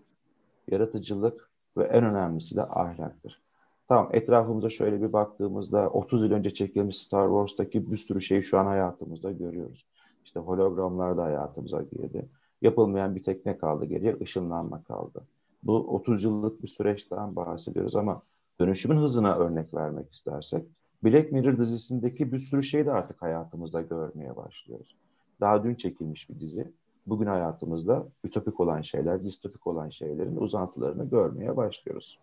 yaratıcılık 0.71 1.51
ve 1.77 1.83
en 1.83 2.03
önemlisi 2.03 2.55
de 2.55 2.63
ahlaktır. 2.63 3.41
Tamam 3.87 4.09
etrafımıza 4.13 4.69
şöyle 4.69 5.01
bir 5.01 5.13
baktığımızda 5.13 5.89
30 5.89 6.23
yıl 6.23 6.31
önce 6.31 6.49
çekilmiş 6.49 6.97
Star 6.97 7.27
Wars'taki 7.27 7.91
bir 7.91 7.97
sürü 7.97 8.21
şeyi 8.21 8.43
şu 8.43 8.57
an 8.57 8.65
hayatımızda 8.65 9.31
görüyoruz. 9.31 9.85
İşte 10.25 10.39
hologramlar 10.39 11.17
da 11.17 11.23
hayatımıza 11.23 11.81
girdi. 11.81 12.29
Yapılmayan 12.61 13.15
bir 13.15 13.23
tek 13.23 13.45
ne 13.45 13.57
kaldı 13.57 13.85
geriye? 13.85 14.17
Işınlanma 14.19 14.83
kaldı. 14.83 15.27
Bu 15.63 15.77
30 15.95 16.23
yıllık 16.23 16.63
bir 16.63 16.67
süreçten 16.67 17.35
bahsediyoruz 17.35 17.95
ama 17.95 18.21
dönüşümün 18.59 18.97
hızına 18.97 19.35
örnek 19.35 19.73
vermek 19.73 20.13
istersek 20.13 20.65
Black 21.03 21.31
Mirror 21.31 21.57
dizisindeki 21.57 22.31
bir 22.31 22.39
sürü 22.39 22.63
şeyi 22.63 22.85
de 22.85 22.91
artık 22.91 23.21
hayatımızda 23.21 23.81
görmeye 23.81 24.35
başlıyoruz. 24.35 24.95
Daha 25.41 25.63
dün 25.63 25.75
çekilmiş 25.75 26.29
bir 26.29 26.39
dizi. 26.39 26.71
Bugün 27.07 27.25
hayatımızda 27.25 28.07
ütopik 28.23 28.59
olan 28.59 28.81
şeyler, 28.81 29.25
distopik 29.25 29.67
olan 29.67 29.89
şeylerin 29.89 30.35
uzantılarını 30.35 31.09
görmeye 31.09 31.57
başlıyoruz. 31.57 32.19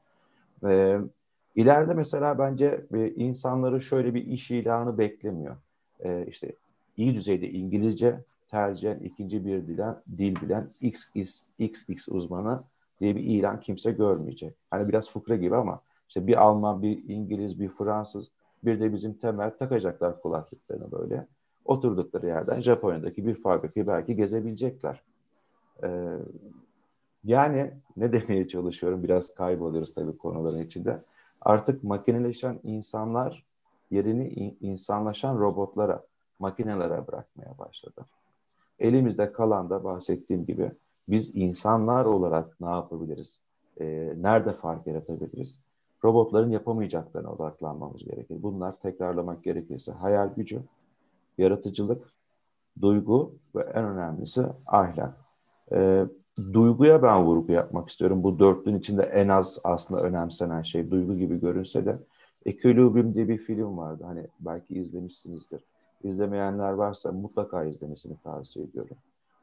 Ee, 0.65 0.99
İleride 1.55 1.95
mesela 1.95 2.39
bence 2.39 2.87
insanları 3.17 3.81
şöyle 3.81 4.15
bir 4.15 4.27
iş 4.27 4.51
ilanı 4.51 4.99
beklemiyor. 4.99 5.57
E, 6.01 6.27
işte 6.27 6.53
iyi 6.97 7.15
düzeyde 7.15 7.51
İngilizce 7.51 8.21
tercihen 8.49 8.99
ikinci 8.99 9.45
bir 9.47 9.67
dilen, 9.67 10.03
dil 10.19 10.41
bilen 10.41 10.71
XX, 10.81 11.43
XX 11.59 12.09
uzmanı 12.09 12.63
diye 13.01 13.17
bir 13.17 13.21
ilan 13.21 13.61
kimse 13.61 13.91
görmeyecek. 13.93 14.55
Hani 14.71 14.89
biraz 14.89 15.11
fıkra 15.11 15.37
gibi 15.37 15.57
ama 15.57 15.81
işte 16.09 16.27
bir 16.27 16.43
Alman, 16.43 16.83
bir 16.83 17.09
İngiliz, 17.09 17.61
bir 17.61 17.69
Fransız, 17.69 18.31
bir 18.65 18.81
de 18.81 18.93
bizim 18.93 19.15
temel 19.15 19.51
takacaklar 19.57 20.21
kulaklıklarını 20.21 20.93
böyle. 20.93 21.27
Oturdukları 21.65 22.27
yerden 22.27 22.61
Japonya'daki 22.61 23.27
bir 23.27 23.35
fabrikayı 23.35 23.87
belki 23.87 24.17
gezebilecekler. 24.17 25.03
Ee, 25.83 25.89
yani 27.25 27.71
ne 27.97 28.13
demeye 28.13 28.49
çalışıyorum? 28.49 29.03
Biraz 29.03 29.35
kayboluyoruz 29.35 29.93
tabii 29.93 30.17
konuların 30.17 30.63
içinde. 30.63 31.03
Artık 31.41 31.85
makineleşen 31.85 32.61
insanlar 32.63 33.45
yerini 33.91 34.57
insanlaşan 34.61 35.39
robotlara, 35.39 36.03
makinelere 36.39 37.07
bırakmaya 37.07 37.59
başladı. 37.59 38.07
Elimizde 38.79 39.33
kalan 39.33 39.71
da 39.71 39.85
bahsettiğim 39.85 40.47
gibi 40.47 40.73
biz 41.09 41.37
insanlar 41.37 42.05
olarak 42.05 42.61
ne 42.61 42.71
yapabiliriz? 42.71 43.41
Ee, 43.81 44.15
nerede 44.17 44.53
fark 44.53 44.87
yaratabiliriz? 44.87 45.61
Robotların 46.05 46.51
yapamayacaklarına 46.51 47.33
odaklanmamız 47.33 48.05
gerekir. 48.05 48.43
Bunlar 48.43 48.81
tekrarlamak 48.81 49.45
gerekirse 49.45 49.93
hayal 49.93 50.35
gücü, 50.37 50.63
yaratıcılık, 51.39 52.13
duygu 52.81 53.35
ve 53.55 53.63
en 53.63 53.85
önemlisi 53.85 54.47
ahlak. 54.67 55.17
Ee, 55.73 56.05
duyguya 56.53 57.03
ben 57.03 57.25
vurgu 57.25 57.53
yapmak 57.53 57.89
istiyorum. 57.89 58.23
Bu 58.23 58.39
dörtlünün 58.39 58.79
içinde 58.79 59.03
en 59.03 59.29
az 59.29 59.61
aslında 59.65 60.03
önemsenen 60.03 60.63
şey 60.63 60.91
duygu 60.91 61.17
gibi 61.17 61.41
görünse 61.41 61.87
de 61.87 61.99
Ekölübüm 62.47 63.15
diye 63.15 63.29
bir 63.29 63.39
film 63.39 63.79
vardı. 63.79 64.05
Hani 64.07 64.27
belki 64.41 64.75
izlemişsinizdir. 64.75 65.65
İzlemeyenler 66.03 66.73
varsa 66.73 67.13
mutlaka 67.13 67.65
izlemesini 67.65 68.17
tavsiye 68.25 68.67
ediyorum. 68.67 68.97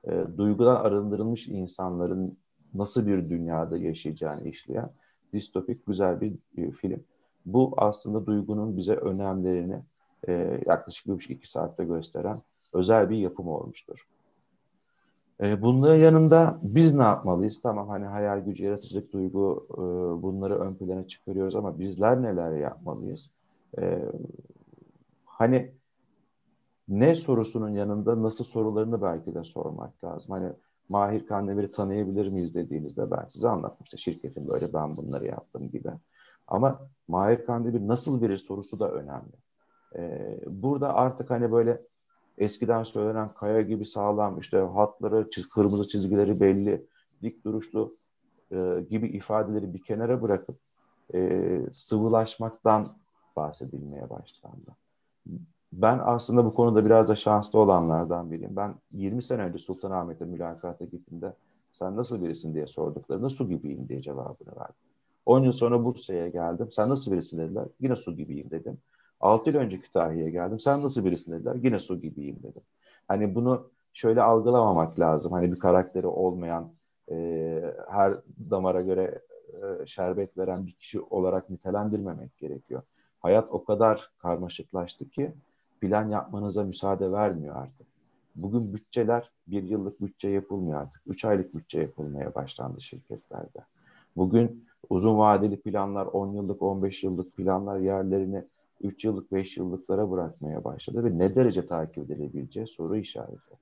E, 0.03 0.23
duygudan 0.37 0.75
arındırılmış 0.75 1.47
insanların 1.47 2.37
nasıl 2.73 3.07
bir 3.07 3.29
dünyada 3.29 3.77
yaşayacağını 3.77 4.47
işleyen 4.47 4.89
distopik 5.33 5.85
güzel 5.85 6.21
bir, 6.21 6.33
bir 6.57 6.71
film. 6.71 7.03
Bu 7.45 7.73
aslında 7.77 8.25
duygunun 8.25 8.77
bize 8.77 8.95
önemlerini 8.95 9.81
e, 10.27 10.61
yaklaşık 10.65 11.07
bir 11.07 11.11
buçuk 11.11 11.31
iki 11.31 11.49
saatte 11.49 11.85
gösteren 11.85 12.41
özel 12.73 13.09
bir 13.09 13.17
yapım 13.17 13.47
olmuştur. 13.47 14.07
E, 15.43 15.61
bunların 15.61 15.99
yanında 15.99 16.59
biz 16.61 16.95
ne 16.95 17.03
yapmalıyız? 17.03 17.61
Tamam 17.61 17.89
hani 17.89 18.05
hayal 18.05 18.39
gücü, 18.39 18.65
yaratıcılık, 18.65 19.13
duygu 19.13 19.67
e, 19.73 19.77
bunları 20.23 20.59
ön 20.59 20.75
plana 20.75 21.07
çıkarıyoruz 21.07 21.55
ama 21.55 21.79
bizler 21.79 22.21
neler 22.21 22.51
yapmalıyız? 22.51 23.29
E, 23.79 24.05
hani 25.25 25.71
ne 26.87 27.15
sorusunun 27.15 27.69
yanında 27.69 28.23
nasıl 28.23 28.43
sorularını 28.43 29.01
belki 29.01 29.35
de 29.35 29.43
sormak 29.43 30.03
lazım. 30.03 30.31
Hani 30.31 30.49
Mahir 30.89 31.25
Kandemir'i 31.25 31.71
tanıyabilir 31.71 32.27
miyiz 32.27 32.55
dediğinizde 32.55 33.11
ben 33.11 33.25
size 33.27 33.49
anlatmıştım. 33.49 33.99
Şirketin 33.99 34.47
böyle 34.47 34.73
ben 34.73 34.97
bunları 34.97 35.25
yaptım 35.25 35.71
gibi. 35.71 35.89
Ama 36.47 36.79
Mahir 37.07 37.45
Kandemir 37.45 37.87
nasıl 37.87 38.21
biri 38.21 38.37
sorusu 38.37 38.79
da 38.79 38.91
önemli. 38.91 39.33
Ee, 39.97 40.39
burada 40.47 40.95
artık 40.95 41.29
hani 41.29 41.51
böyle 41.51 41.81
eskiden 42.37 42.83
söylenen 42.83 43.33
kaya 43.33 43.61
gibi 43.61 43.85
sağlam 43.85 44.39
işte 44.39 44.57
hatları, 44.57 45.29
çiz, 45.29 45.49
kırmızı 45.49 45.87
çizgileri 45.87 46.39
belli, 46.39 46.85
dik 47.21 47.45
duruşlu 47.45 47.97
e, 48.51 48.85
gibi 48.89 49.07
ifadeleri 49.07 49.73
bir 49.73 49.83
kenara 49.83 50.21
bırakıp 50.21 50.57
e, 51.13 51.41
sıvılaşmaktan 51.73 52.97
bahsedilmeye 53.35 54.09
başlandı 54.09 54.71
ben 55.73 55.99
aslında 56.03 56.45
bu 56.45 56.53
konuda 56.53 56.85
biraz 56.85 57.09
da 57.09 57.15
şanslı 57.15 57.59
olanlardan 57.59 58.31
biriyim. 58.31 58.55
Ben 58.55 58.75
20 58.91 59.23
sene 59.23 59.41
önce 59.41 59.57
Sultanahmet'e 59.57 60.25
mülakata 60.25 60.85
gittiğimde 60.85 61.33
sen 61.73 61.95
nasıl 61.95 62.23
birisin 62.23 62.53
diye 62.53 62.67
sorduklarında 62.67 63.29
su 63.29 63.49
gibiyim 63.49 63.89
diye 63.89 64.01
cevabını 64.01 64.55
verdim. 64.59 64.75
10 65.25 65.43
yıl 65.43 65.51
sonra 65.51 65.85
Bursa'ya 65.85 66.27
geldim. 66.27 66.67
Sen 66.71 66.89
nasıl 66.89 67.11
birisin 67.11 67.37
dediler. 67.37 67.65
Yine 67.79 67.95
su 67.95 68.15
gibiyim 68.15 68.51
dedim. 68.51 68.77
6 69.19 69.49
yıl 69.49 69.57
önce 69.57 69.79
Kütahya'ya 69.79 70.29
geldim. 70.29 70.59
Sen 70.59 70.83
nasıl 70.83 71.05
birisin 71.05 71.31
dediler. 71.31 71.55
Yine 71.55 71.79
su 71.79 72.01
gibiyim 72.01 72.39
dedim. 72.43 72.61
Hani 73.07 73.35
bunu 73.35 73.69
şöyle 73.93 74.21
algılamamak 74.21 74.99
lazım. 74.99 75.31
Hani 75.31 75.51
bir 75.51 75.59
karakteri 75.59 76.07
olmayan, 76.07 76.71
e, 77.11 77.75
her 77.89 78.13
damara 78.49 78.81
göre 78.81 79.21
e, 79.53 79.85
şerbet 79.85 80.37
veren 80.37 80.67
bir 80.67 80.71
kişi 80.71 81.01
olarak 81.01 81.49
nitelendirmemek 81.49 82.37
gerekiyor. 82.37 82.81
Hayat 83.19 83.47
o 83.51 83.63
kadar 83.63 84.11
karmaşıklaştı 84.17 85.09
ki 85.09 85.33
plan 85.81 86.09
yapmanıza 86.09 86.63
müsaade 86.63 87.11
vermiyor 87.11 87.55
artık. 87.55 87.87
Bugün 88.35 88.73
bütçeler 88.73 89.31
bir 89.47 89.63
yıllık 89.63 90.01
bütçe 90.01 90.29
yapılmıyor 90.29 90.81
artık. 90.81 91.01
Üç 91.05 91.25
aylık 91.25 91.55
bütçe 91.55 91.81
yapılmaya 91.81 92.35
başlandı 92.35 92.81
şirketlerde. 92.81 93.59
Bugün 94.15 94.67
uzun 94.89 95.17
vadeli 95.17 95.61
planlar, 95.61 96.05
10 96.05 96.33
yıllık, 96.33 96.61
15 96.61 97.03
yıllık 97.03 97.35
planlar 97.35 97.79
yerlerini 97.79 98.45
3 98.81 99.05
yıllık, 99.05 99.31
5 99.31 99.57
yıllıklara 99.57 100.11
bırakmaya 100.11 100.63
başladı 100.63 101.03
ve 101.03 101.17
ne 101.17 101.35
derece 101.35 101.65
takip 101.65 101.97
edilebileceği 101.97 102.67
soru 102.67 102.97
işareti. 102.97 103.55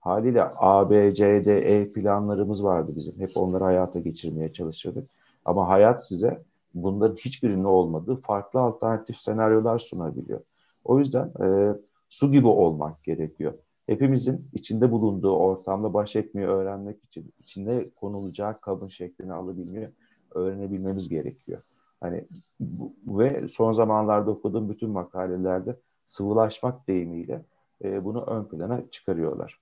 Haliyle 0.00 0.42
A, 0.42 0.90
B, 0.90 1.14
C, 1.14 1.44
D, 1.44 1.58
E 1.58 1.92
planlarımız 1.92 2.64
vardı 2.64 2.92
bizim. 2.96 3.20
Hep 3.20 3.36
onları 3.36 3.64
hayata 3.64 4.00
geçirmeye 4.00 4.52
çalışıyorduk. 4.52 5.08
Ama 5.44 5.68
hayat 5.68 6.06
size 6.06 6.42
bunların 6.74 7.16
hiçbirinin 7.16 7.64
olmadığı 7.64 8.16
farklı 8.16 8.60
alternatif 8.60 9.16
senaryolar 9.16 9.78
sunabiliyor. 9.78 10.40
O 10.84 10.98
yüzden 10.98 11.32
e, 11.44 11.74
su 12.08 12.32
gibi 12.32 12.46
olmak 12.46 13.04
gerekiyor. 13.04 13.54
Hepimizin 13.86 14.48
içinde 14.52 14.90
bulunduğu 14.90 15.36
ortamda 15.36 15.94
baş 15.94 16.16
etmeyi 16.16 16.48
öğrenmek 16.48 17.04
için 17.04 17.32
içinde 17.40 17.90
konulacağı 17.96 18.60
kabın 18.60 18.88
şeklini 18.88 19.32
alabilmeyi 19.32 19.88
öğrenebilmemiz 20.34 21.08
gerekiyor. 21.08 21.62
Hani 22.00 22.24
bu, 22.60 22.92
ve 23.06 23.48
son 23.48 23.72
zamanlarda 23.72 24.30
okuduğum 24.30 24.68
bütün 24.68 24.90
makalelerde 24.90 25.76
sıvılaşmak 26.06 26.88
deyimiyle 26.88 27.42
e, 27.84 28.04
bunu 28.04 28.24
ön 28.24 28.44
plana 28.44 28.82
çıkarıyorlar. 28.90 29.60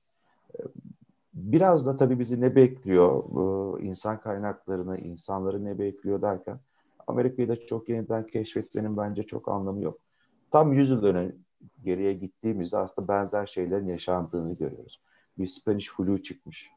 E, 0.59 0.63
biraz 1.35 1.87
da 1.87 1.97
tabii 1.97 2.19
bizi 2.19 2.41
ne 2.41 2.57
bekliyor, 2.57 3.25
insan 3.81 4.21
kaynaklarını, 4.21 4.99
insanları 4.99 5.65
ne 5.65 5.79
bekliyor 5.79 6.23
derken 6.23 6.59
Amerika'yı 7.07 7.49
da 7.49 7.57
çok 7.57 7.89
yeniden 7.89 8.27
keşfetmenin 8.27 8.97
bence 8.97 9.23
çok 9.23 9.49
anlamı 9.49 9.83
yok. 9.83 9.99
Tam 10.51 10.73
100 10.73 10.91
yıl 10.91 11.05
önce 11.05 11.37
geriye 11.85 12.13
gittiğimizde 12.13 12.77
aslında 12.77 13.09
benzer 13.09 13.47
şeylerin 13.47 13.87
yaşandığını 13.87 14.53
görüyoruz. 14.53 15.01
Bir 15.39 15.47
Spanish 15.47 15.91
flu 15.91 16.23
çıkmış. 16.23 16.71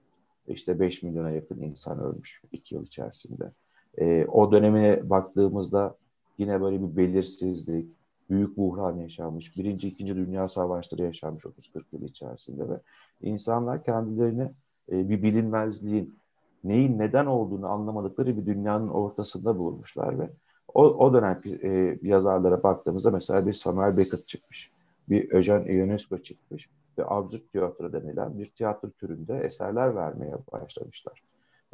İşte 0.47 0.79
5 0.79 1.03
milyona 1.03 1.31
yakın 1.31 1.61
insan 1.61 1.99
ölmüş 1.99 2.41
2 2.51 2.75
yıl 2.75 2.83
içerisinde. 2.83 3.51
E, 4.01 4.25
o 4.25 4.51
döneme 4.51 5.09
baktığımızda 5.09 5.95
yine 6.37 6.61
böyle 6.61 6.81
bir 6.81 6.97
belirsizlik, 6.97 7.87
büyük 8.29 8.57
buhran 8.57 8.97
yaşanmış. 8.97 9.57
Birinci, 9.57 9.87
ikinci 9.87 10.15
dünya 10.15 10.47
savaşları 10.47 11.01
yaşanmış 11.01 11.43
30-40 11.43 11.83
yıl 11.91 12.01
içerisinde 12.01 12.69
ve 12.69 12.79
insanlar 13.21 13.83
kendilerini 13.83 14.51
e, 14.91 15.09
bir 15.09 15.23
bilinmezliğin 15.23 16.19
neyin 16.63 16.99
neden 16.99 17.25
olduğunu 17.25 17.67
anlamadıkları 17.67 18.37
bir 18.37 18.45
dünyanın 18.45 18.87
ortasında 18.87 19.57
bulmuşlar 19.57 20.19
ve 20.19 20.29
o, 20.73 20.83
o 20.83 21.13
dönem 21.13 21.41
e, 21.63 21.99
yazarlara 22.01 22.63
baktığımızda 22.63 23.11
mesela 23.11 23.47
bir 23.47 23.53
Samuel 23.53 23.97
Beckett 23.97 24.27
çıkmış. 24.27 24.71
Bir 25.09 25.31
Eugene 25.31 25.73
Ionesco 25.73 26.17
çıkmış 26.17 26.69
ve 26.97 27.03
absürt 27.07 27.51
tiyatro 27.51 27.93
denilen 27.93 28.39
bir 28.39 28.51
tiyatro 28.51 28.89
türünde 28.89 29.37
eserler 29.37 29.95
vermeye 29.95 30.35
başlamışlar. 30.51 31.23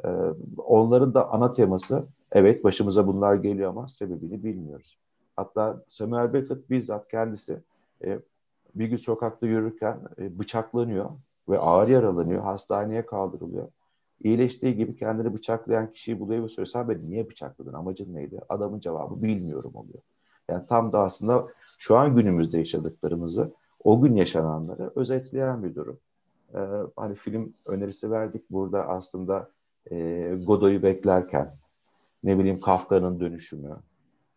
Ee, 0.05 0.09
onların 0.57 1.13
da 1.13 1.31
ana 1.31 1.53
teması 1.53 2.05
evet 2.31 2.63
başımıza 2.63 3.07
bunlar 3.07 3.35
geliyor 3.35 3.69
ama 3.69 3.87
sebebini 3.87 4.43
bilmiyoruz. 4.43 4.97
Hatta 5.35 5.83
Samuel 5.87 6.33
Beckett 6.33 6.69
bizzat 6.69 7.07
kendisi 7.07 7.57
e, 8.03 8.19
bir 8.75 8.87
gün 8.87 8.97
sokakta 8.97 9.47
yürürken 9.47 9.99
e, 10.17 10.39
bıçaklanıyor 10.39 11.09
ve 11.49 11.59
ağır 11.59 11.87
yaralanıyor, 11.87 12.41
hastaneye 12.41 13.05
kaldırılıyor 13.05 13.67
iyileştiği 14.23 14.75
gibi 14.75 14.95
kendini 14.95 15.33
bıçaklayan 15.33 15.91
kişiyi 15.91 16.19
buluyor 16.19 16.43
ve 16.43 16.47
soruyor 16.47 16.89
beni 16.89 17.09
niye 17.09 17.29
bıçakladın 17.29 17.73
amacın 17.73 18.15
neydi? 18.15 18.39
Adamın 18.49 18.79
cevabı 18.79 19.23
bilmiyorum 19.23 19.71
oluyor. 19.75 19.99
Yani 20.49 20.67
tam 20.67 20.93
da 20.93 20.99
aslında 20.99 21.47
şu 21.77 21.97
an 21.97 22.15
günümüzde 22.15 22.57
yaşadıklarımızı 22.57 23.51
o 23.83 24.01
gün 24.01 24.15
yaşananları 24.15 24.91
özetleyen 24.95 25.63
bir 25.63 25.75
durum. 25.75 25.99
Ee, 26.55 26.59
hani 26.95 27.15
film 27.15 27.53
önerisi 27.65 28.11
verdik 28.11 28.49
burada 28.51 28.87
aslında 28.87 29.49
e, 29.91 30.29
Godoy'u 30.45 30.83
beklerken 30.83 31.55
ne 32.23 32.39
bileyim 32.39 32.59
Kafka'nın 32.59 33.19
dönüşümü 33.19 33.77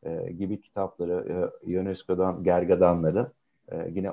e, 0.02 0.32
gibi 0.32 0.60
kitapları 0.60 1.50
e, 1.66 1.80
UNESCO'dan 1.80 2.44
Gergadanları 2.44 3.30
e, 3.72 3.90
yine 3.94 4.10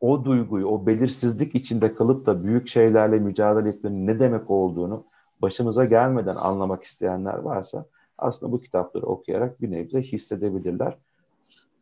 o 0.00 0.24
duyguyu, 0.24 0.66
o 0.66 0.86
belirsizlik 0.86 1.54
içinde 1.54 1.94
kalıp 1.94 2.26
da 2.26 2.44
büyük 2.44 2.68
şeylerle 2.68 3.18
mücadele 3.18 3.68
etmenin 3.68 4.06
ne 4.06 4.20
demek 4.20 4.50
olduğunu 4.50 5.04
başımıza 5.42 5.84
gelmeden 5.84 6.36
anlamak 6.36 6.84
isteyenler 6.84 7.38
varsa 7.38 7.86
aslında 8.18 8.52
bu 8.52 8.60
kitapları 8.60 9.06
okuyarak 9.06 9.62
bir 9.62 9.70
nebze 9.70 10.02
hissedebilirler. 10.02 10.98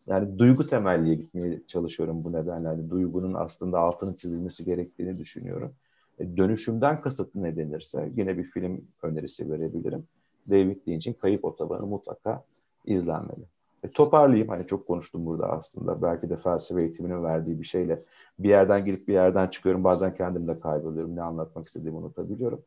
Yani 0.07 0.39
duygu 0.39 0.67
temelliye 0.67 1.15
gitmeye 1.15 1.63
çalışıyorum 1.67 2.25
bu 2.25 2.33
nedenle. 2.33 2.69
Yani 2.69 2.91
duygunun 2.91 3.35
aslında 3.35 3.79
altının 3.79 4.15
çizilmesi 4.15 4.65
gerektiğini 4.65 5.19
düşünüyorum. 5.19 5.73
E, 6.19 6.37
dönüşümden 6.37 7.01
kasıt 7.01 7.35
ne 7.35 7.57
denirse 7.57 8.13
yine 8.17 8.39
bir 8.39 8.45
film 8.45 8.85
önerisi 9.03 9.51
verebilirim. 9.51 10.05
David 10.51 10.89
Lynch'in 10.89 11.13
Kayıp 11.13 11.45
Otobanı 11.45 11.87
mutlaka 11.87 12.45
izlenmeli. 12.87 13.45
E, 13.83 13.91
toparlayayım. 13.91 14.49
Hani 14.49 14.67
çok 14.67 14.87
konuştum 14.87 15.27
burada 15.27 15.53
aslında. 15.53 16.03
Belki 16.03 16.31
de 16.31 16.37
felsefe 16.37 16.81
eğitiminin 16.81 17.23
verdiği 17.25 17.61
bir 17.61 17.67
şeyle 17.67 18.03
bir 18.39 18.49
yerden 18.49 18.85
girip 18.85 19.09
bir 19.09 19.13
yerden 19.13 19.47
çıkıyorum. 19.47 19.85
Bazen 19.85 20.15
kendim 20.15 20.49
de 20.49 20.61
kayboluyorum. 20.61 21.17
Ne 21.17 21.23
anlatmak 21.23 21.69
istediğimi 21.69 21.99
unutabiliyorum. 21.99 22.63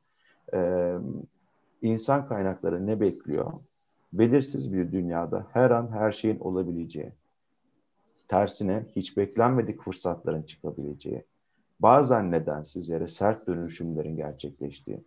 Ee, 0.53 0.95
insan 1.81 2.27
kaynakları 2.27 2.87
ne 2.87 2.99
bekliyor? 2.99 3.53
Belirsiz 4.13 4.73
bir 4.73 4.91
dünyada 4.91 5.47
her 5.53 5.71
an 5.71 5.91
her 5.91 6.11
şeyin 6.11 6.39
olabileceği, 6.39 7.11
tersine 8.27 8.85
hiç 8.95 9.17
beklenmedik 9.17 9.81
fırsatların 9.81 10.43
çıkabileceği, 10.43 11.23
bazen 11.79 12.31
nedensiz 12.31 12.89
yere 12.89 13.07
sert 13.07 13.47
dönüşümlerin 13.47 14.15
gerçekleştiği, 14.15 15.03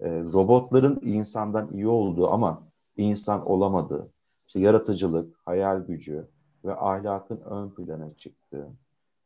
e, 0.00 0.10
robotların 0.10 1.00
insandan 1.02 1.72
iyi 1.72 1.88
olduğu 1.88 2.30
ama 2.30 2.62
insan 2.96 3.46
olamadığı, 3.46 4.08
işte 4.46 4.60
yaratıcılık, 4.60 5.36
hayal 5.44 5.80
gücü 5.80 6.26
ve 6.64 6.76
ahlakın 6.76 7.40
ön 7.40 7.70
plana 7.70 8.14
çıktığı, 8.16 8.68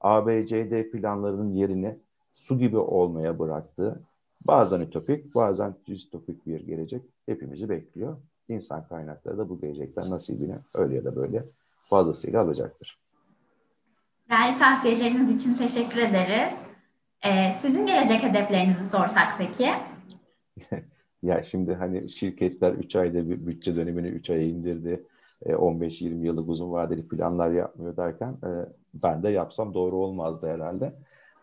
ABCD 0.00 0.90
planlarının 0.90 1.54
yerini 1.54 1.98
su 2.32 2.58
gibi 2.58 2.76
olmaya 2.76 3.38
bıraktığı, 3.38 4.00
bazen 4.40 4.80
ütopik, 4.80 5.34
bazen 5.34 5.74
distopik 5.86 6.46
bir 6.46 6.60
gelecek 6.60 7.02
hepimizi 7.26 7.68
bekliyor. 7.68 8.16
İnsan 8.48 8.88
kaynakları 8.88 9.38
da 9.38 9.48
bu 9.48 9.60
gelecekten 9.60 10.10
nasibini 10.10 10.56
öyle 10.74 10.94
ya 10.94 11.04
da 11.04 11.16
böyle 11.16 11.44
fazlasıyla 11.84 12.42
alacaktır. 12.42 12.98
Değerli 14.30 14.58
tavsiyeleriniz 14.58 15.36
için 15.36 15.54
teşekkür 15.54 15.96
ederiz. 15.96 16.67
Ee, 17.24 17.52
sizin 17.52 17.86
gelecek 17.86 18.22
hedeflerinizi 18.22 18.88
sorsak 18.88 19.34
peki? 19.38 19.68
ya 21.22 21.42
şimdi 21.42 21.74
hani 21.74 22.10
şirketler 22.10 22.72
3 22.72 22.96
ayda 22.96 23.30
bir 23.30 23.46
bütçe 23.46 23.76
dönemini 23.76 24.08
3 24.08 24.30
aya 24.30 24.42
indirdi. 24.42 25.06
15-20 25.42 26.22
e, 26.22 26.26
yıllık 26.26 26.48
uzun 26.48 26.72
vadeli 26.72 27.08
planlar 27.08 27.50
yapmıyor 27.50 27.96
derken 27.96 28.32
e, 28.32 28.50
ben 28.94 29.22
de 29.22 29.28
yapsam 29.28 29.74
doğru 29.74 29.96
olmazdı 29.96 30.48
herhalde. 30.48 30.94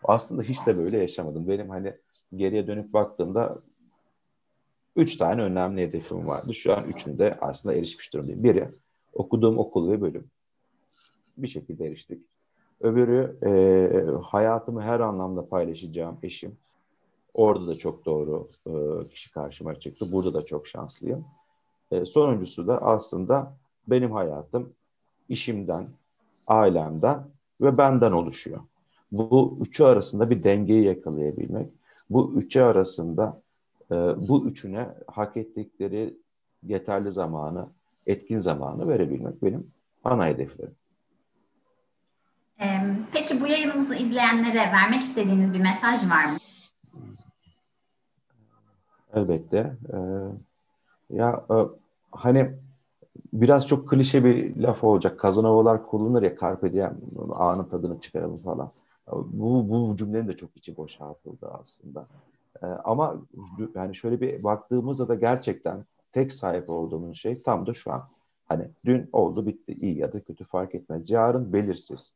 Aslında 0.03 0.41
hiç 0.41 0.67
de 0.67 0.77
böyle 0.77 0.97
yaşamadım. 0.97 1.47
Benim 1.47 1.69
hani 1.69 1.93
geriye 2.35 2.67
dönüp 2.67 2.93
baktığımda 2.93 3.61
üç 4.95 5.17
tane 5.17 5.41
önemli 5.41 5.81
hedefim 5.81 6.27
vardı. 6.27 6.53
Şu 6.53 6.73
an 6.73 6.83
üçünü 6.87 7.19
de 7.19 7.37
aslında 7.41 7.75
erişmiş 7.75 8.13
durumdayım. 8.13 8.43
Biri 8.43 8.69
okuduğum 9.13 9.57
okul 9.57 9.91
ve 9.91 10.01
bölüm. 10.01 10.31
Bir 11.37 11.47
şekilde 11.47 11.85
eriştik. 11.85 12.21
Öbürü 12.81 13.37
e, 13.45 14.21
hayatımı 14.21 14.81
her 14.81 14.99
anlamda 14.99 15.49
paylaşacağım 15.49 16.17
eşim. 16.23 16.57
Orada 17.33 17.67
da 17.67 17.77
çok 17.77 18.05
doğru 18.05 18.49
e, 18.67 19.07
kişi 19.07 19.31
karşıma 19.31 19.75
çıktı. 19.79 20.11
Burada 20.11 20.33
da 20.33 20.45
çok 20.45 20.67
şanslıyım. 20.67 21.25
E, 21.91 22.05
sonuncusu 22.05 22.67
da 22.67 22.81
aslında 22.81 23.53
benim 23.87 24.11
hayatım 24.11 24.73
işimden, 25.29 25.87
ailemden 26.47 27.23
ve 27.61 27.77
benden 27.77 28.11
oluşuyor. 28.11 28.59
Bu 29.11 29.57
üçü 29.61 29.83
arasında 29.83 30.29
bir 30.29 30.43
dengeyi 30.43 30.83
yakalayabilmek, 30.83 31.69
bu 32.09 32.33
üçü 32.35 32.61
arasında 32.61 33.41
e, 33.91 33.95
bu 34.27 34.45
üçüne 34.45 34.89
hak 35.07 35.37
ettikleri 35.37 36.17
yeterli 36.63 37.11
zamanı, 37.11 37.67
etkin 38.07 38.37
zamanı 38.37 38.87
verebilmek 38.87 39.43
benim 39.43 39.71
ana 40.03 40.27
hedeflerim. 40.27 40.75
Peki 43.15 43.41
bu 43.41 43.47
yayınımızı 43.47 43.95
izleyenlere 43.95 44.71
vermek 44.71 45.01
istediğiniz 45.01 45.53
bir 45.53 45.59
mesaj 45.59 46.09
var 46.09 46.25
mı? 46.25 46.37
Elbette. 49.13 49.77
Ee, 49.93 49.97
ya 51.09 51.45
e, 51.49 51.55
hani 52.11 52.51
biraz 53.33 53.67
çok 53.67 53.89
klişe 53.89 54.23
bir 54.23 54.55
laf 54.55 54.83
olacak. 54.83 55.19
Kazanovalar 55.19 55.85
kullanır 55.85 56.23
ya 56.23 56.37
carpe 56.37 56.73
diem 56.73 56.97
anın 57.35 57.63
tadını 57.63 57.99
çıkaralım 57.99 58.37
falan. 58.43 58.71
Bu, 59.11 59.69
bu 59.69 59.97
cümlenin 59.97 60.27
de 60.27 60.37
çok 60.37 60.57
içi 60.57 60.77
boşaltıldı 60.77 61.47
aslında. 61.61 62.07
Ee, 62.63 62.65
ama 62.65 63.15
yani 63.75 63.95
şöyle 63.95 64.21
bir 64.21 64.43
baktığımızda 64.43 65.07
da 65.07 65.15
gerçekten 65.15 65.85
tek 66.11 66.33
sahip 66.33 66.69
olduğumuz 66.69 67.17
şey 67.17 67.41
tam 67.41 67.67
da 67.67 67.73
şu 67.73 67.93
an. 67.93 68.03
Hani 68.45 68.69
dün 68.85 69.09
oldu 69.13 69.45
bitti 69.45 69.77
iyi 69.81 69.97
ya 69.97 70.13
da 70.13 70.19
kötü 70.19 70.43
fark 70.43 70.75
etmez. 70.75 71.09
Yarın 71.09 71.53
belirsiz. 71.53 72.11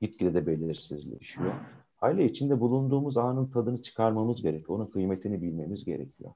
Gitgide 0.00 0.34
de 0.34 0.46
belirsizleşiyor. 0.46 1.52
Aile 2.00 2.24
içinde 2.24 2.60
bulunduğumuz 2.60 3.16
anın 3.16 3.46
tadını 3.46 3.82
çıkarmamız 3.82 4.42
gerekiyor. 4.42 4.78
Onun 4.78 4.86
kıymetini 4.86 5.42
bilmemiz 5.42 5.84
gerekiyor. 5.84 6.30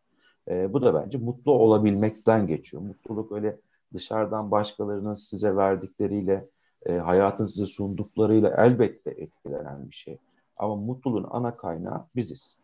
Ee, 0.49 0.73
bu 0.73 0.83
da 0.83 0.95
bence 0.95 1.19
mutlu 1.19 1.53
olabilmekten 1.53 2.47
geçiyor. 2.47 2.83
Mutluluk 2.83 3.33
öyle 3.33 3.59
dışarıdan 3.95 4.51
başkalarının 4.51 5.15
size 5.15 5.57
verdikleriyle, 5.57 6.49
e, 6.87 6.93
hayatın 6.93 7.45
size 7.45 7.67
sunduklarıyla 7.67 8.55
elbette 8.59 9.11
etkilenen 9.11 9.91
bir 9.91 9.95
şey. 9.95 10.19
Ama 10.57 10.77
mutluluğun 10.77 11.27
ana 11.31 11.57
kaynağı 11.57 12.07
biziz. 12.17 12.59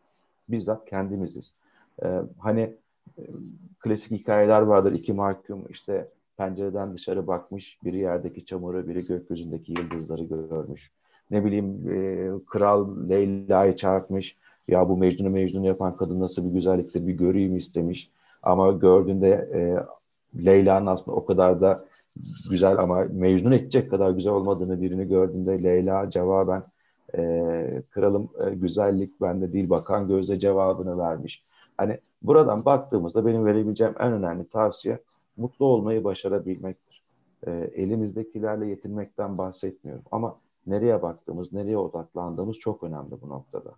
Bizzat 0.49 0.85
kendimiziz. 0.85 1.55
E, 2.03 2.23
hani 2.39 2.77
e, 3.19 3.23
klasik 3.79 4.13
hikayeler 4.13 4.61
vardır. 4.61 4.93
İki 4.93 5.13
mahkum 5.13 5.65
işte 5.69 6.09
pencereden 6.41 6.95
dışarı 6.95 7.27
bakmış, 7.27 7.79
biri 7.85 7.97
yerdeki 7.97 8.45
çamuru, 8.45 8.89
biri 8.89 9.07
gökyüzündeki 9.07 9.73
yıldızları 9.73 10.25
görmüş. 10.25 10.91
Ne 11.31 11.45
bileyim 11.45 11.91
e, 11.91 12.31
kral 12.47 13.09
Leyla'yı 13.09 13.77
çarpmış. 13.77 14.37
Ya 14.69 14.89
bu 14.89 14.97
Mecnun'u 14.97 15.31
Mecnun 15.31 15.63
yapan 15.63 15.97
kadın 15.97 16.21
nasıl 16.21 16.45
bir 16.45 16.51
güzelliktir 16.51 17.07
bir 17.07 17.13
göreyim 17.13 17.57
istemiş. 17.57 18.11
Ama 18.43 18.73
gördüğünde 18.73 19.29
e, 19.55 19.61
Leyla'nın 20.45 20.87
aslında 20.87 21.17
o 21.17 21.25
kadar 21.25 21.61
da 21.61 21.85
güzel 22.51 22.79
ama 22.79 23.05
mecnun 23.13 23.53
edecek 23.53 23.91
kadar 23.91 24.11
güzel 24.11 24.33
olmadığını 24.33 24.83
birini 24.83 25.09
gördüğünde 25.09 25.63
Leyla 25.63 26.11
cevaben 26.11 26.63
e, 27.17 27.83
kralım 27.91 28.31
e, 28.47 28.55
güzellik 28.55 29.21
bende 29.21 29.53
değil 29.53 29.71
bakan 29.71 30.09
gözle 30.09 30.39
cevabını 30.39 30.99
vermiş. 30.99 31.45
Hani 31.77 31.99
buradan 32.23 32.65
baktığımızda 32.65 33.27
benim 33.27 33.47
verebileceğim 33.47 33.95
en 34.01 34.13
önemli 34.13 34.49
tavsiye 34.49 34.99
mutlu 35.37 35.67
olmayı 35.67 36.05
başarabilmektir. 36.05 37.03
E, 37.47 37.51
elimizdekilerle 37.75 38.67
yetinmekten 38.67 39.39
bahsetmiyorum 39.39 40.05
ama 40.11 40.41
nereye 40.67 41.03
baktığımız, 41.03 41.53
nereye 41.53 41.79
odaklandığımız 41.79 42.59
çok 42.59 42.83
önemli 42.83 43.21
bu 43.23 43.29
noktada. 43.29 43.71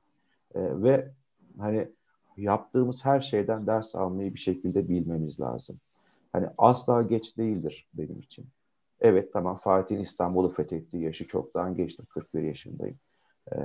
E, 0.55 0.83
ve 0.83 1.13
hani 1.59 1.89
yaptığımız 2.37 3.05
her 3.05 3.21
şeyden 3.21 3.67
ders 3.67 3.97
almayı 3.97 4.35
bir 4.35 4.39
şekilde 4.39 4.89
bilmemiz 4.89 5.41
lazım. 5.41 5.81
Hani 6.33 6.47
asla 6.59 7.03
geç 7.03 7.39
değildir 7.39 7.89
benim 7.95 8.21
için. 8.21 8.47
Evet 9.01 9.33
tamam 9.33 9.57
Fatih'in 9.57 10.01
İstanbul'u 10.01 10.49
fethettiği 10.49 11.03
yaşı 11.03 11.29
çoktan 11.29 11.77
geçtim. 11.77 12.07
41 12.09 12.43
yaşındayım. 12.43 12.97
Ee, 13.53 13.57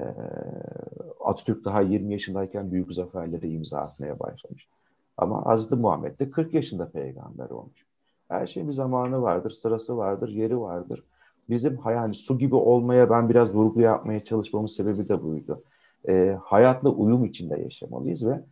Atatürk 1.19 1.65
daha 1.65 1.81
20 1.81 2.13
yaşındayken 2.13 2.71
büyük 2.71 2.93
zaferleri 2.93 3.51
imza 3.51 3.79
atmaya 3.79 4.19
başlamış. 4.19 4.69
Ama 5.17 5.45
Hazreti 5.45 5.75
Muhammed 5.75 6.19
de 6.19 6.29
40 6.29 6.53
yaşında 6.53 6.89
peygamber 6.89 7.49
olmuş. 7.49 7.85
Her 8.27 8.47
şeyin 8.47 8.67
bir 8.69 8.73
zamanı 8.73 9.21
vardır, 9.21 9.51
sırası 9.51 9.97
vardır, 9.97 10.29
yeri 10.29 10.59
vardır. 10.59 11.03
Bizim 11.49 11.79
yani 11.85 12.13
su 12.13 12.37
gibi 12.37 12.55
olmaya 12.55 13.09
ben 13.09 13.29
biraz 13.29 13.55
vurgu 13.55 13.81
yapmaya 13.81 14.23
çalışmamın 14.23 14.67
sebebi 14.67 15.09
de 15.09 15.23
buydu. 15.23 15.63
Ee, 16.07 16.37
hayatla 16.43 16.89
uyum 16.89 17.25
içinde 17.25 17.59
yaşamalıyız 17.59 18.27
ve 18.27 18.43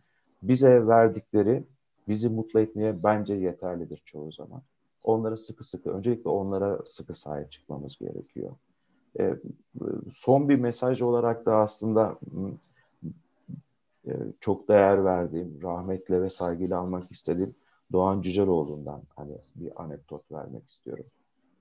bize 0.42 0.86
verdikleri 0.86 1.64
bizi 2.08 2.28
mutlu 2.28 2.60
etmeye 2.60 3.02
bence 3.02 3.34
yeterlidir 3.34 4.02
çoğu 4.04 4.32
zaman. 4.32 4.62
Onlara 5.04 5.36
sıkı 5.36 5.64
sıkı, 5.64 5.90
öncelikle 5.90 6.30
onlara 6.30 6.78
sıkı 6.88 7.14
sahip 7.14 7.52
çıkmamız 7.52 7.98
gerekiyor. 7.98 8.52
E, 9.18 9.34
son 10.10 10.48
bir 10.48 10.58
mesaj 10.58 11.02
olarak 11.02 11.46
da 11.46 11.56
aslında 11.56 12.18
e, 12.22 12.38
çok 14.40 14.68
değer 14.68 15.04
verdiğim, 15.04 15.62
rahmetle 15.62 16.22
ve 16.22 16.30
saygıyla 16.30 16.78
almak 16.80 17.12
istediğim 17.12 17.54
Doğan 17.92 18.22
Cüceloğlu'ndan 18.22 19.02
hani 19.16 19.38
bir 19.56 19.82
anekdot 19.82 20.32
vermek 20.32 20.68
istiyorum. 20.68 21.06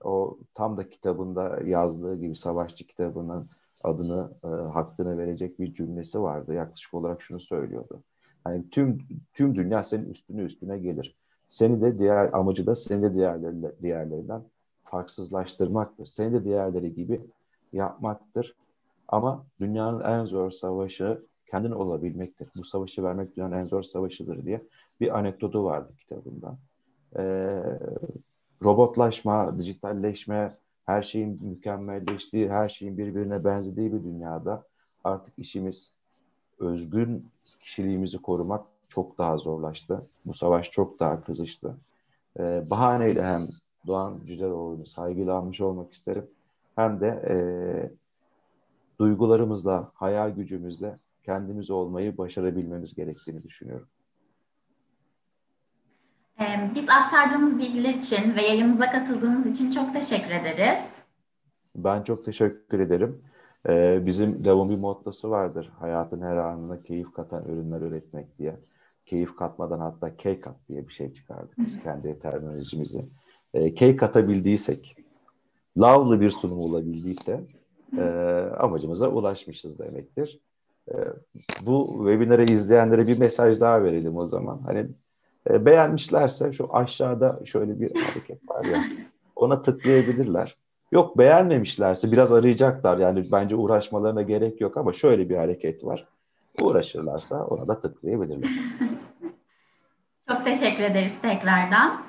O 0.04 0.38
tam 0.54 0.78
da 0.78 0.90
kitabında 0.90 1.60
yazdığı 1.66 2.16
gibi 2.16 2.36
Savaşçı 2.36 2.88
kitabının 2.88 3.50
adını, 3.84 4.32
e, 4.44 4.48
hakkını 4.48 5.18
verecek 5.18 5.60
bir 5.60 5.74
cümlesi 5.74 6.22
vardı. 6.22 6.54
Yaklaşık 6.54 6.94
olarak 6.94 7.22
şunu 7.22 7.40
söylüyordu. 7.40 8.04
Hani 8.44 8.70
tüm 8.70 8.98
tüm 9.34 9.56
dünya 9.56 9.84
senin 9.84 10.10
üstüne 10.10 10.42
üstüne 10.42 10.80
gelir. 10.80 11.16
Seni 11.48 11.82
de 11.82 12.00
diğer 12.00 12.34
amacı 12.34 12.66
da 12.66 12.76
seni 12.76 13.02
de 13.02 13.14
diğerleriyle, 13.14 13.72
diğerlerinden 13.82 14.44
farksızlaştırmaktır. 14.84 16.06
Seni 16.06 16.34
de 16.34 16.44
diğerleri 16.44 16.96
gibi 16.96 17.22
yapmaktır. 17.74 18.56
Ama 19.08 19.46
dünyanın 19.60 20.04
en 20.04 20.26
zor 20.26 20.52
savaşı 20.52 21.26
kendin 21.52 21.72
olabilmektir. 21.72 22.50
Bu 22.56 22.64
savaşı 22.64 23.04
vermek 23.04 23.36
dünyanın 23.36 23.56
en 23.56 23.66
zor 23.66 23.84
savaşıdır 23.84 24.46
diye 24.46 24.62
bir 25.00 25.18
anekdotu 25.20 25.64
vardı 25.64 25.94
kitabında. 25.98 26.58
e, 27.18 27.24
robotlaşma, 28.64 29.60
dijitalleşme, 29.60 30.58
her 30.86 31.02
şeyin 31.02 31.40
mükemmelleştiği, 31.44 32.50
her 32.50 32.70
şeyin 32.70 32.98
birbirine 32.98 33.44
benzediği 33.44 33.94
bir 33.94 34.04
dünyada 34.04 34.64
artık 35.04 35.34
işimiz 35.38 35.92
özgün 36.60 37.28
kişiliğimizi 37.60 38.22
korumak 38.22 38.66
çok 38.90 39.18
daha 39.18 39.38
zorlaştı. 39.38 40.06
Bu 40.26 40.34
savaş 40.34 40.72
çok 40.72 41.00
daha 41.00 41.24
kızıştı. 41.24 41.76
Ee, 42.40 42.64
bahaneyle 42.70 43.24
hem 43.24 43.48
Doğan 43.88 44.20
Cüceloğlu'nu 44.26 44.86
saygıyla 44.86 45.34
almış 45.34 45.62
olmak 45.62 45.94
isterim. 45.94 46.28
Hem 46.76 47.02
de 47.02 47.08
e, 47.30 47.36
duygularımızla, 49.00 49.92
hayal 49.94 50.30
gücümüzle 50.30 51.00
kendimiz 51.26 51.72
olmayı 51.72 52.18
başarabilmemiz 52.18 52.96
gerektiğini 52.96 53.44
düşünüyorum. 53.44 53.88
Ee, 56.40 56.72
biz 56.76 56.90
aktardığınız 56.90 57.60
bilgiler 57.60 57.94
için 57.94 58.36
ve 58.36 58.42
yayınımıza 58.42 58.90
katıldığınız 58.90 59.46
için 59.46 59.72
çok 59.72 59.94
teşekkür 59.94 60.32
ederiz. 60.32 60.96
Ben 61.76 62.04
çok 62.04 62.26
teşekkür 62.26 62.80
ederim. 62.80 63.22
Ee, 63.70 64.02
bizim 64.06 64.46
Devon 64.46 64.70
bir 64.70 64.78
mottosu 64.78 65.30
vardır. 65.30 65.72
Hayatın 65.80 66.22
her 66.22 66.38
anına 66.38 66.84
keyif 66.84 67.14
katan 67.14 67.46
ürünler 67.46 67.82
üretmek 67.82 68.38
diye. 68.40 68.60
Keyif 69.06 69.36
katmadan 69.36 69.80
hatta 69.80 70.18
key 70.18 70.40
kat 70.40 70.56
diye 70.70 70.88
bir 70.88 70.94
şey 70.94 71.14
çıkardık 71.14 71.58
biz 71.58 71.84
kendi 71.84 72.20
terminolojimizi. 72.20 73.06
Ee, 73.54 73.74
key 73.74 73.96
katabildiysek, 73.96 74.96
lavlı 75.78 76.22
bir 76.22 76.32
sunum 76.32 76.60
olabildiyse 76.60 77.44
e, 77.98 78.02
amacımıza 78.60 79.10
ulaşmışız 79.10 79.80
demektir. 79.80 80.40
E, 80.90 80.96
bu 81.62 81.96
webinarı 81.98 82.44
izleyenlere 82.44 83.08
bir 83.08 83.18
mesaj 83.18 83.62
daha 83.62 83.84
verelim 83.84 84.18
o 84.18 84.26
zaman. 84.26 84.62
Hani 84.66 84.88
e, 85.50 85.66
beğenmişlerse 85.66 86.52
şu 86.52 86.76
aşağıda 86.76 87.40
şöyle 87.46 87.80
bir 87.80 87.96
hareket 88.02 88.50
var 88.50 88.66
ya 88.66 88.84
ona 89.36 89.62
tıklayabilirler. 89.62 90.58
Yok 90.92 91.18
beğenmemişlerse 91.18 92.12
biraz 92.12 92.32
arayacaklar. 92.34 92.98
Yani 92.98 93.32
bence 93.32 93.56
uğraşmalarına 93.56 94.22
gerek 94.22 94.62
yok 94.62 94.78
ama 94.78 94.94
şöyle 94.94 95.30
bir 95.30 95.36
hareket 95.36 95.86
var. 95.86 96.08
Uğraşırlarsa 96.62 97.46
ona 97.46 97.68
da 97.68 97.80
tıklayabilirler. 97.80 98.50
Çok 100.30 100.46
teşekkür 100.46 100.84
ederiz 100.84 101.14
tekrardan. 101.22 102.06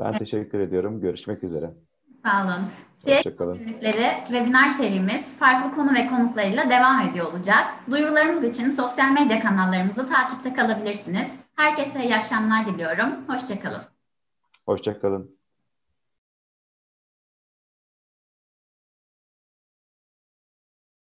Ben 0.00 0.18
teşekkür 0.18 0.60
ediyorum. 0.60 1.00
Görüşmek 1.00 1.44
üzere. 1.44 1.70
Sağ 2.24 2.44
olun. 2.44 2.70
Hoşçakalın. 3.04 3.58
Günlükleri 3.58 4.10
webinar 4.26 4.68
serimiz 4.68 5.34
farklı 5.38 5.74
konu 5.74 5.94
ve 5.94 6.06
konuklarıyla 6.06 6.70
devam 6.70 7.00
ediyor 7.00 7.32
olacak. 7.32 7.64
Duyurularımız 7.90 8.44
için 8.44 8.70
sosyal 8.70 9.10
medya 9.10 9.40
kanallarımızı 9.40 10.06
takipte 10.06 10.52
kalabilirsiniz. 10.52 11.28
Herkese 11.56 12.04
iyi 12.04 12.16
akşamlar 12.16 12.66
diliyorum. 12.66 13.28
Hoşçakalın. 13.28 13.82
Hoşçakalın. 14.66 15.37